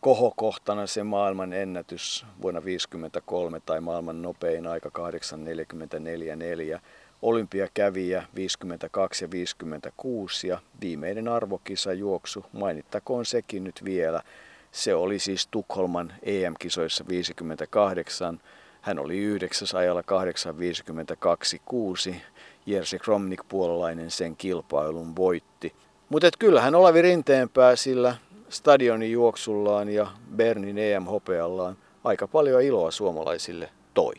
kohokohtana 0.00 0.86
se 0.86 1.02
maailman 1.02 1.52
ennätys 1.52 2.26
vuonna 2.42 2.60
1953 2.60 3.60
tai 3.60 3.80
maailman 3.80 4.22
nopein 4.22 4.66
aika 4.66 4.90
8.44.4. 6.74 6.80
Olympiakävijä 7.22 8.26
52 8.34 9.24
ja 9.24 9.30
56 9.30 10.48
ja 10.48 10.58
viimeinen 10.80 11.28
arvokisa 11.28 11.92
juoksu, 11.92 12.44
mainittakoon 12.52 13.26
sekin 13.26 13.64
nyt 13.64 13.84
vielä. 13.84 14.22
Se 14.72 14.94
oli 14.94 15.18
siis 15.18 15.46
Tukholman 15.50 16.12
EM-kisoissa 16.22 17.04
58. 17.08 18.40
Hän 18.80 18.98
oli 18.98 19.18
yhdeksäs 19.18 19.74
ajalla 19.74 20.00
8.52.6. 22.10 22.14
Jerzy 22.66 22.98
Kromnik 22.98 23.40
puolalainen 23.48 24.10
sen 24.10 24.36
kilpailun 24.36 25.16
voitti. 25.16 25.74
Mutta 26.08 26.28
kyllähän 26.38 26.74
Olavi 26.74 27.02
Rinteenpää 27.02 27.76
sillä 27.76 28.16
stadionin 28.48 29.12
juoksullaan 29.12 29.88
ja 29.88 30.06
Bernin 30.36 30.78
EM-hopeallaan 30.78 31.76
aika 32.04 32.28
paljon 32.28 32.62
iloa 32.62 32.90
suomalaisille 32.90 33.68
toi. 33.94 34.14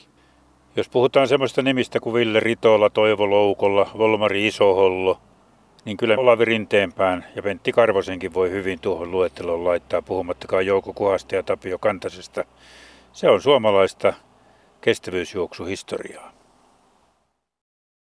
Jos 0.77 0.89
puhutaan 0.89 1.27
semmoista 1.27 1.61
nimistä 1.61 1.99
kuin 1.99 2.13
Ville 2.13 2.39
Ritola, 2.39 2.89
Toivo 2.89 3.29
Loukolla, 3.29 3.89
Volmari 3.97 4.47
Isohollo, 4.47 5.19
niin 5.85 5.97
kyllä 5.97 6.15
Olavi 6.17 6.45
Rinteenpään 6.45 7.25
ja 7.35 7.41
Pentti 7.43 7.71
Karvosenkin 7.71 8.33
voi 8.33 8.51
hyvin 8.51 8.79
tuohon 8.79 9.11
luetteloon 9.11 9.63
laittaa, 9.63 10.01
puhumattakaan 10.01 10.65
Jouko 10.65 10.93
Kuhasta 10.93 11.35
ja 11.35 11.43
Tapio 11.43 11.77
Kantasesta. 11.77 12.45
Se 13.13 13.29
on 13.29 13.41
suomalaista 13.41 14.13
kestävyysjuoksuhistoriaa. 14.81 16.36